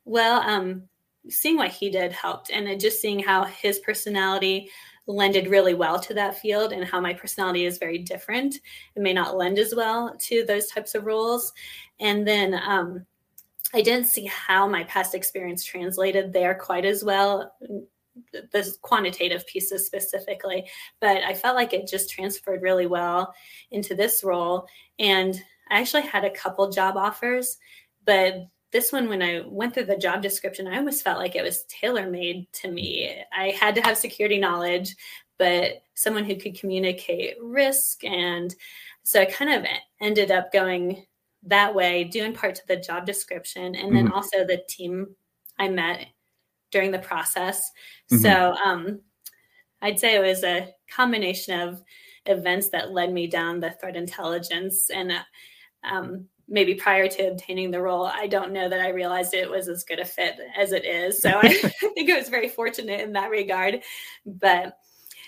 Well, 0.04 0.40
um, 0.40 0.82
seeing 1.28 1.56
what 1.56 1.70
he 1.70 1.90
did 1.90 2.12
helped, 2.12 2.50
and 2.50 2.80
just 2.80 3.00
seeing 3.00 3.20
how 3.20 3.44
his 3.44 3.78
personality 3.80 4.70
lended 5.06 5.48
really 5.48 5.74
well 5.74 6.00
to 6.00 6.14
that 6.14 6.38
field, 6.38 6.72
and 6.72 6.84
how 6.84 7.00
my 7.00 7.14
personality 7.14 7.64
is 7.64 7.78
very 7.78 7.98
different. 7.98 8.56
It 8.94 9.02
may 9.02 9.12
not 9.12 9.36
lend 9.36 9.58
as 9.58 9.74
well 9.74 10.16
to 10.18 10.44
those 10.44 10.66
types 10.68 10.94
of 10.94 11.04
roles. 11.04 11.52
And 12.00 12.26
then 12.26 12.54
um, 12.54 13.06
I 13.72 13.82
didn't 13.82 14.06
see 14.06 14.26
how 14.26 14.66
my 14.68 14.84
past 14.84 15.14
experience 15.14 15.64
translated 15.64 16.32
there 16.32 16.54
quite 16.54 16.84
as 16.84 17.04
well 17.04 17.52
the 18.32 18.76
quantitative 18.82 19.46
pieces 19.46 19.86
specifically, 19.86 20.66
but 21.00 21.22
I 21.22 21.34
felt 21.34 21.56
like 21.56 21.72
it 21.72 21.86
just 21.86 22.10
transferred 22.10 22.62
really 22.62 22.86
well 22.86 23.34
into 23.70 23.94
this 23.94 24.24
role. 24.24 24.66
And 24.98 25.40
I 25.70 25.80
actually 25.80 26.02
had 26.02 26.24
a 26.24 26.30
couple 26.30 26.70
job 26.70 26.96
offers, 26.96 27.58
but 28.04 28.46
this 28.76 28.92
one, 28.92 29.08
when 29.08 29.22
I 29.22 29.40
went 29.46 29.72
through 29.72 29.86
the 29.86 29.96
job 29.96 30.20
description, 30.20 30.66
I 30.66 30.76
almost 30.76 31.02
felt 31.02 31.18
like 31.18 31.34
it 31.34 31.42
was 31.42 31.64
tailor 31.64 32.10
made 32.10 32.46
to 32.60 32.70
me. 32.70 33.10
I 33.34 33.48
had 33.58 33.74
to 33.76 33.80
have 33.80 33.96
security 33.96 34.38
knowledge, 34.38 34.94
but 35.38 35.82
someone 35.94 36.26
who 36.26 36.36
could 36.36 36.60
communicate 36.60 37.36
risk. 37.42 38.04
And 38.04 38.54
so 39.02 39.22
I 39.22 39.24
kind 39.24 39.50
of 39.54 39.64
ended 40.02 40.30
up 40.30 40.52
going 40.52 41.06
that 41.44 41.74
way, 41.74 42.04
doing 42.04 42.34
part 42.34 42.56
to 42.56 42.66
the 42.68 42.76
job 42.76 43.06
description. 43.06 43.74
And 43.74 43.96
then 43.96 44.08
mm-hmm. 44.08 44.14
also 44.14 44.44
the 44.44 44.62
team 44.68 45.16
I 45.58 45.70
met 45.70 46.08
during 46.70 46.90
the 46.90 46.98
process. 46.98 47.70
Mm-hmm. 48.12 48.18
So 48.18 48.56
um, 48.62 49.00
I'd 49.80 49.98
say 49.98 50.16
it 50.16 50.20
was 50.20 50.44
a 50.44 50.68
combination 50.94 51.60
of 51.60 51.82
events 52.26 52.68
that 52.70 52.92
led 52.92 53.10
me 53.10 53.26
down 53.26 53.60
the 53.60 53.70
threat 53.70 53.96
intelligence 53.96 54.90
and 54.90 55.12
uh, 55.12 55.22
um, 55.82 56.26
maybe 56.48 56.74
prior 56.74 57.08
to 57.08 57.30
obtaining 57.30 57.70
the 57.70 57.80
role 57.80 58.06
i 58.06 58.26
don't 58.26 58.52
know 58.52 58.68
that 58.68 58.80
i 58.80 58.88
realized 58.88 59.34
it 59.34 59.50
was 59.50 59.68
as 59.68 59.84
good 59.84 59.98
a 59.98 60.04
fit 60.04 60.36
as 60.56 60.72
it 60.72 60.84
is 60.84 61.20
so 61.20 61.30
i, 61.42 61.48
think 61.48 62.10
i 62.10 62.16
was 62.16 62.28
very 62.28 62.48
fortunate 62.48 63.00
in 63.00 63.12
that 63.12 63.30
regard 63.30 63.80
but 64.24 64.78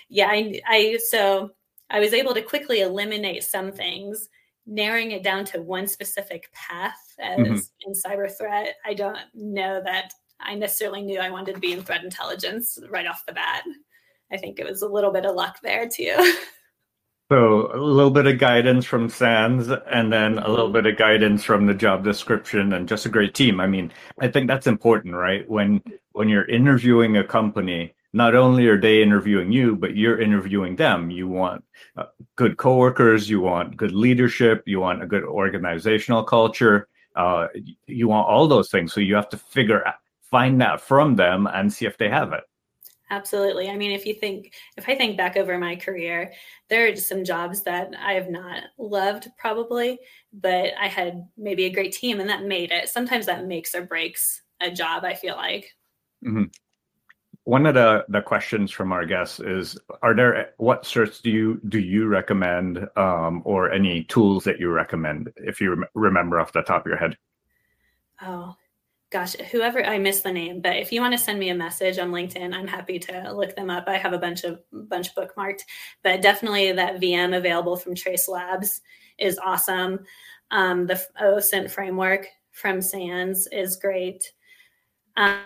yeah 0.09 0.27
I, 0.29 0.61
I 0.67 0.99
so 1.09 1.51
i 1.89 1.99
was 1.99 2.13
able 2.13 2.33
to 2.33 2.41
quickly 2.41 2.81
eliminate 2.81 3.43
some 3.43 3.71
things 3.71 4.29
narrowing 4.65 5.11
it 5.11 5.23
down 5.23 5.45
to 5.45 5.61
one 5.61 5.87
specific 5.87 6.51
path 6.53 7.15
as 7.19 7.39
mm-hmm. 7.39 7.57
in 7.85 7.93
cyber 7.93 8.31
threat 8.35 8.75
i 8.85 8.93
don't 8.93 9.17
know 9.33 9.81
that 9.83 10.11
I 10.39 10.55
necessarily 10.55 11.01
knew 11.01 11.19
I 11.19 11.29
wanted 11.29 11.55
to 11.55 11.59
be 11.59 11.73
in 11.73 11.83
threat 11.83 12.03
intelligence 12.03 12.79
right 12.89 13.07
off 13.07 13.25
the 13.25 13.33
bat. 13.33 13.63
I 14.31 14.37
think 14.37 14.59
it 14.59 14.65
was 14.65 14.81
a 14.81 14.87
little 14.87 15.11
bit 15.11 15.25
of 15.25 15.35
luck 15.35 15.59
there 15.61 15.87
too. 15.87 16.15
So 17.31 17.71
a 17.71 17.77
little 17.77 18.09
bit 18.09 18.25
of 18.25 18.39
guidance 18.39 18.85
from 18.85 19.07
SANS 19.07 19.69
and 19.69 20.11
then 20.11 20.39
a 20.39 20.49
little 20.49 20.71
bit 20.71 20.87
of 20.87 20.97
guidance 20.97 21.43
from 21.43 21.67
the 21.67 21.75
job 21.75 22.03
description 22.03 22.73
and 22.73 22.87
just 22.87 23.05
a 23.05 23.09
great 23.09 23.35
team. 23.35 23.59
I 23.59 23.67
mean, 23.67 23.91
I 24.19 24.29
think 24.29 24.47
that's 24.47 24.65
important, 24.65 25.13
right? 25.13 25.47
When 25.47 25.83
when 26.13 26.27
you're 26.27 26.45
interviewing 26.45 27.17
a 27.17 27.23
company, 27.23 27.93
not 28.13 28.33
only 28.33 28.65
are 28.67 28.81
they 28.81 29.03
interviewing 29.03 29.51
you, 29.51 29.75
but 29.75 29.95
you're 29.95 30.19
interviewing 30.19 30.75
them. 30.75 31.11
You 31.11 31.27
want 31.27 31.63
uh, 31.95 32.05
good 32.35 32.57
coworkers, 32.57 33.29
you 33.29 33.41
want 33.41 33.77
good 33.77 33.91
leadership, 33.91 34.63
you 34.65 34.79
want 34.79 35.03
a 35.03 35.05
good 35.05 35.23
organizational 35.23 36.23
culture, 36.23 36.87
uh, 37.15 37.47
you 37.85 38.07
want 38.07 38.27
all 38.27 38.47
those 38.47 38.71
things. 38.71 38.91
So 38.91 39.01
you 39.01 39.13
have 39.13 39.29
to 39.29 39.37
figure 39.37 39.87
out, 39.87 39.95
find 40.31 40.59
that 40.61 40.81
from 40.81 41.15
them 41.15 41.45
and 41.45 41.71
see 41.71 41.85
if 41.85 41.95
they 41.99 42.09
have 42.09 42.33
it. 42.33 42.43
Absolutely. 43.11 43.69
I 43.69 43.75
mean, 43.75 43.91
if 43.91 44.05
you 44.05 44.13
think, 44.13 44.53
if 44.77 44.87
I 44.87 44.95
think 44.95 45.17
back 45.17 45.35
over 45.35 45.57
my 45.57 45.75
career, 45.75 46.31
there 46.69 46.85
are 46.85 46.91
just 46.91 47.09
some 47.09 47.23
jobs 47.23 47.63
that 47.63 47.91
I 47.99 48.13
have 48.13 48.29
not 48.29 48.63
loved 48.77 49.29
probably, 49.37 49.99
but 50.31 50.73
I 50.79 50.87
had 50.87 51.27
maybe 51.35 51.65
a 51.65 51.71
great 51.71 51.91
team 51.91 52.19
and 52.19 52.29
that 52.29 52.43
made 52.43 52.71
it. 52.71 52.87
Sometimes 52.87 53.25
that 53.25 53.47
makes 53.47 53.73
or 53.73 53.81
breaks 53.81 54.43
a 54.61 54.69
job, 54.69 55.03
I 55.05 55.15
feel 55.15 55.35
like. 55.35 55.75
Mm-hmm. 56.23 56.43
One 57.45 57.65
of 57.65 57.73
the, 57.73 58.05
the 58.09 58.21
questions 58.21 58.69
from 58.69 58.91
our 58.91 59.05
guests 59.05 59.39
is: 59.39 59.75
Are 60.03 60.13
there 60.13 60.51
what 60.57 60.83
certs 60.83 61.19
do 61.19 61.31
you 61.31 61.59
do 61.67 61.79
you 61.79 62.05
recommend, 62.05 62.87
um, 62.95 63.41
or 63.43 63.71
any 63.71 64.03
tools 64.03 64.43
that 64.43 64.59
you 64.59 64.69
recommend 64.69 65.31
if 65.37 65.59
you 65.59 65.71
rem- 65.71 65.85
remember 65.95 66.39
off 66.39 66.53
the 66.53 66.61
top 66.61 66.85
of 66.85 66.89
your 66.89 66.97
head? 66.97 67.17
Oh, 68.21 68.55
gosh, 69.11 69.33
whoever 69.51 69.83
I 69.83 69.97
missed 69.97 70.23
the 70.23 70.31
name, 70.31 70.61
but 70.61 70.75
if 70.75 70.91
you 70.91 71.01
want 71.01 71.13
to 71.13 71.17
send 71.17 71.39
me 71.39 71.49
a 71.49 71.55
message 71.55 71.97
on 71.97 72.11
LinkedIn, 72.11 72.53
I'm 72.53 72.67
happy 72.67 72.99
to 72.99 73.33
look 73.33 73.55
them 73.55 73.69
up. 73.69 73.85
I 73.87 73.97
have 73.97 74.13
a 74.13 74.19
bunch 74.19 74.43
of 74.43 74.59
bunch 74.71 75.15
bookmarked, 75.15 75.61
but 76.03 76.21
definitely 76.21 76.71
that 76.73 77.01
VM 77.01 77.35
available 77.35 77.75
from 77.75 77.95
Trace 77.95 78.27
Labs 78.27 78.81
is 79.17 79.39
awesome. 79.39 80.05
Um, 80.51 80.85
the 80.85 81.01
OSINT 81.21 81.71
framework 81.71 82.27
from 82.51 82.81
SANS 82.81 83.47
is 83.51 83.77
great. 83.77 84.31
Um, 85.15 85.43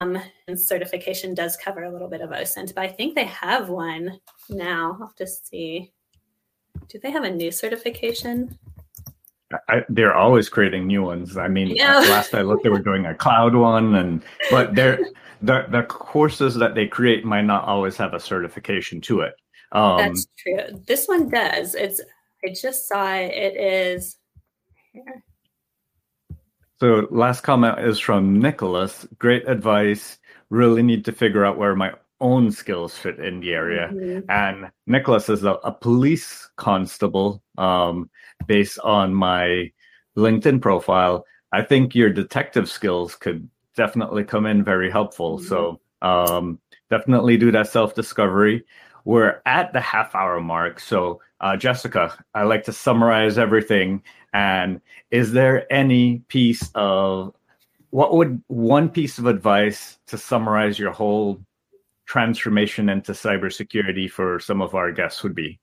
and 0.00 0.58
certification 0.58 1.34
does 1.34 1.56
cover 1.56 1.84
a 1.84 1.90
little 1.90 2.08
bit 2.08 2.20
of 2.20 2.30
OSINT, 2.30 2.74
but 2.74 2.84
I 2.84 2.88
think 2.88 3.14
they 3.14 3.24
have 3.24 3.70
one 3.70 4.20
now. 4.50 4.92
I'll 5.00 5.06
have 5.06 5.14
to 5.16 5.26
see. 5.26 5.92
Do 6.88 6.98
they 6.98 7.10
have 7.10 7.24
a 7.24 7.30
new 7.30 7.50
certification? 7.50 8.58
I, 9.68 9.84
they're 9.88 10.14
always 10.14 10.48
creating 10.48 10.86
new 10.86 11.02
ones. 11.02 11.36
I 11.36 11.48
mean, 11.48 11.68
yeah. 11.68 11.98
last 12.00 12.34
I 12.34 12.42
looked, 12.42 12.62
they 12.62 12.68
were 12.68 12.78
doing 12.78 13.06
a 13.06 13.14
cloud 13.14 13.54
one, 13.54 13.94
and 13.94 14.22
but 14.50 14.74
they're 14.74 14.98
the 15.42 15.66
the 15.70 15.82
courses 15.82 16.54
that 16.56 16.74
they 16.74 16.86
create 16.86 17.24
might 17.24 17.44
not 17.44 17.64
always 17.64 17.96
have 17.96 18.14
a 18.14 18.20
certification 18.20 19.00
to 19.02 19.20
it. 19.20 19.34
Um, 19.72 19.98
That's 19.98 20.26
true. 20.38 20.82
This 20.86 21.06
one 21.06 21.28
does. 21.28 21.74
It's. 21.74 22.00
I 22.46 22.52
just 22.52 22.88
saw 22.88 23.14
it. 23.14 23.32
It 23.32 23.56
is. 23.56 24.16
Here. 24.92 25.24
So 26.80 27.06
last 27.10 27.40
comment 27.42 27.78
is 27.78 27.98
from 27.98 28.40
Nicholas. 28.40 29.06
Great 29.18 29.48
advice. 29.48 30.18
Really 30.50 30.82
need 30.82 31.04
to 31.06 31.12
figure 31.12 31.44
out 31.44 31.56
where 31.56 31.74
my 31.74 31.92
own 32.20 32.50
skills 32.50 32.96
fit 32.96 33.18
in 33.18 33.40
the 33.40 33.52
area. 33.52 33.90
Mm-hmm. 33.92 34.30
And 34.30 34.70
Nicholas 34.86 35.28
is 35.28 35.44
a, 35.44 35.52
a 35.64 35.72
police 35.72 36.48
constable. 36.56 37.42
Um, 37.58 38.10
based 38.46 38.78
on 38.80 39.14
my 39.14 39.70
LinkedIn 40.16 40.60
profile, 40.60 41.24
I 41.52 41.62
think 41.62 41.94
your 41.94 42.10
detective 42.10 42.68
skills 42.68 43.14
could 43.14 43.48
definitely 43.76 44.24
come 44.24 44.46
in 44.46 44.64
very 44.64 44.90
helpful. 44.90 45.38
Mm-hmm. 45.38 45.48
So 45.48 45.80
um, 46.02 46.58
definitely 46.90 47.36
do 47.36 47.50
that 47.52 47.68
self 47.68 47.94
discovery. 47.94 48.64
We're 49.04 49.40
at 49.44 49.72
the 49.72 49.80
half 49.80 50.14
hour 50.14 50.40
mark. 50.40 50.80
So, 50.80 51.20
uh, 51.40 51.56
Jessica, 51.56 52.16
I 52.34 52.44
like 52.44 52.64
to 52.64 52.72
summarize 52.72 53.36
everything. 53.36 54.02
And 54.32 54.80
is 55.10 55.32
there 55.32 55.70
any 55.72 56.20
piece 56.28 56.70
of 56.74 57.34
what 57.90 58.14
would 58.14 58.42
one 58.48 58.88
piece 58.88 59.18
of 59.18 59.26
advice 59.26 59.98
to 60.06 60.18
summarize 60.18 60.78
your 60.78 60.90
whole 60.90 61.40
transformation 62.06 62.88
into 62.88 63.12
cybersecurity 63.12 64.10
for 64.10 64.40
some 64.40 64.60
of 64.60 64.74
our 64.74 64.90
guests 64.90 65.22
would 65.22 65.34
be? 65.34 65.60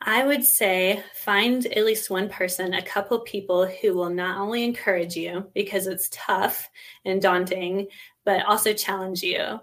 I 0.00 0.24
would 0.24 0.44
say 0.44 1.02
find 1.14 1.64
at 1.66 1.84
least 1.84 2.10
one 2.10 2.28
person, 2.28 2.74
a 2.74 2.82
couple 2.82 3.18
people 3.20 3.66
who 3.66 3.94
will 3.94 4.10
not 4.10 4.38
only 4.38 4.64
encourage 4.64 5.16
you 5.16 5.50
because 5.54 5.86
it's 5.86 6.10
tough 6.12 6.68
and 7.04 7.22
daunting, 7.22 7.88
but 8.24 8.44
also 8.44 8.72
challenge 8.72 9.22
you 9.22 9.60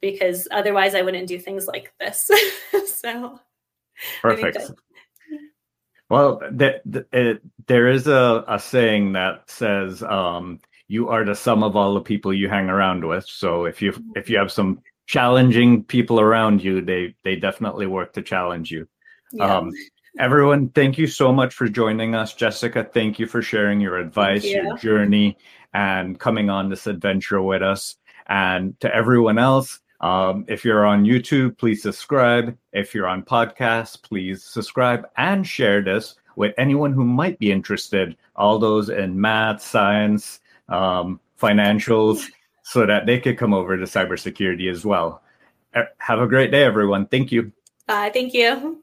because 0.00 0.48
otherwise 0.50 0.94
I 0.94 1.02
wouldn't 1.02 1.28
do 1.28 1.38
things 1.38 1.66
like 1.66 1.92
this. 2.00 2.30
so 2.86 3.38
perfect. 4.22 4.72
Well, 6.08 6.40
the, 6.50 6.80
the, 6.84 7.06
it, 7.12 7.42
there 7.66 7.88
is 7.88 8.06
a, 8.06 8.44
a 8.46 8.58
saying 8.58 9.12
that 9.12 9.48
says 9.48 10.02
um, 10.02 10.60
you 10.86 11.08
are 11.08 11.24
the 11.24 11.34
sum 11.34 11.62
of 11.62 11.74
all 11.74 11.94
the 11.94 12.00
people 12.00 12.34
you 12.34 12.50
hang 12.50 12.68
around 12.68 13.04
with. 13.04 13.24
So 13.26 13.64
if 13.64 13.80
you 13.80 13.94
if 14.14 14.28
you 14.28 14.36
have 14.36 14.52
some 14.52 14.82
challenging 15.06 15.84
people 15.84 16.20
around 16.20 16.62
you, 16.62 16.82
they 16.82 17.14
they 17.24 17.36
definitely 17.36 17.86
work 17.86 18.12
to 18.14 18.22
challenge 18.22 18.70
you. 18.70 18.86
Yeah. 19.32 19.58
Um, 19.58 19.72
everyone, 20.18 20.68
thank 20.70 20.98
you 20.98 21.06
so 21.06 21.32
much 21.32 21.54
for 21.54 21.68
joining 21.68 22.14
us. 22.14 22.34
Jessica, 22.34 22.84
thank 22.84 23.18
you 23.18 23.26
for 23.26 23.42
sharing 23.42 23.80
your 23.80 23.98
advice, 23.98 24.44
you. 24.44 24.62
your 24.62 24.78
journey, 24.78 25.38
and 25.72 26.18
coming 26.18 26.50
on 26.50 26.68
this 26.68 26.86
adventure 26.86 27.42
with 27.42 27.62
us. 27.62 27.96
And 28.26 28.78
to 28.80 28.94
everyone 28.94 29.38
else, 29.38 29.80
um, 30.00 30.44
if 30.48 30.64
you're 30.64 30.84
on 30.84 31.04
YouTube, 31.04 31.58
please 31.58 31.82
subscribe. 31.82 32.56
If 32.72 32.94
you're 32.94 33.06
on 33.06 33.22
podcasts, 33.22 34.00
please 34.00 34.44
subscribe 34.44 35.06
and 35.16 35.46
share 35.46 35.82
this 35.82 36.16
with 36.36 36.54
anyone 36.58 36.92
who 36.92 37.04
might 37.04 37.38
be 37.38 37.52
interested, 37.52 38.16
all 38.36 38.58
those 38.58 38.88
in 38.88 39.20
math, 39.20 39.62
science, 39.62 40.40
um, 40.68 41.20
financials, 41.40 42.24
so 42.62 42.86
that 42.86 43.06
they 43.06 43.18
could 43.18 43.38
come 43.38 43.52
over 43.54 43.76
to 43.76 43.84
cybersecurity 43.84 44.70
as 44.70 44.84
well. 44.84 45.22
Have 45.98 46.20
a 46.20 46.26
great 46.26 46.50
day, 46.50 46.64
everyone. 46.64 47.06
Thank 47.06 47.32
you. 47.32 47.52
Bye. 47.86 48.10
Thank 48.12 48.34
you. 48.34 48.82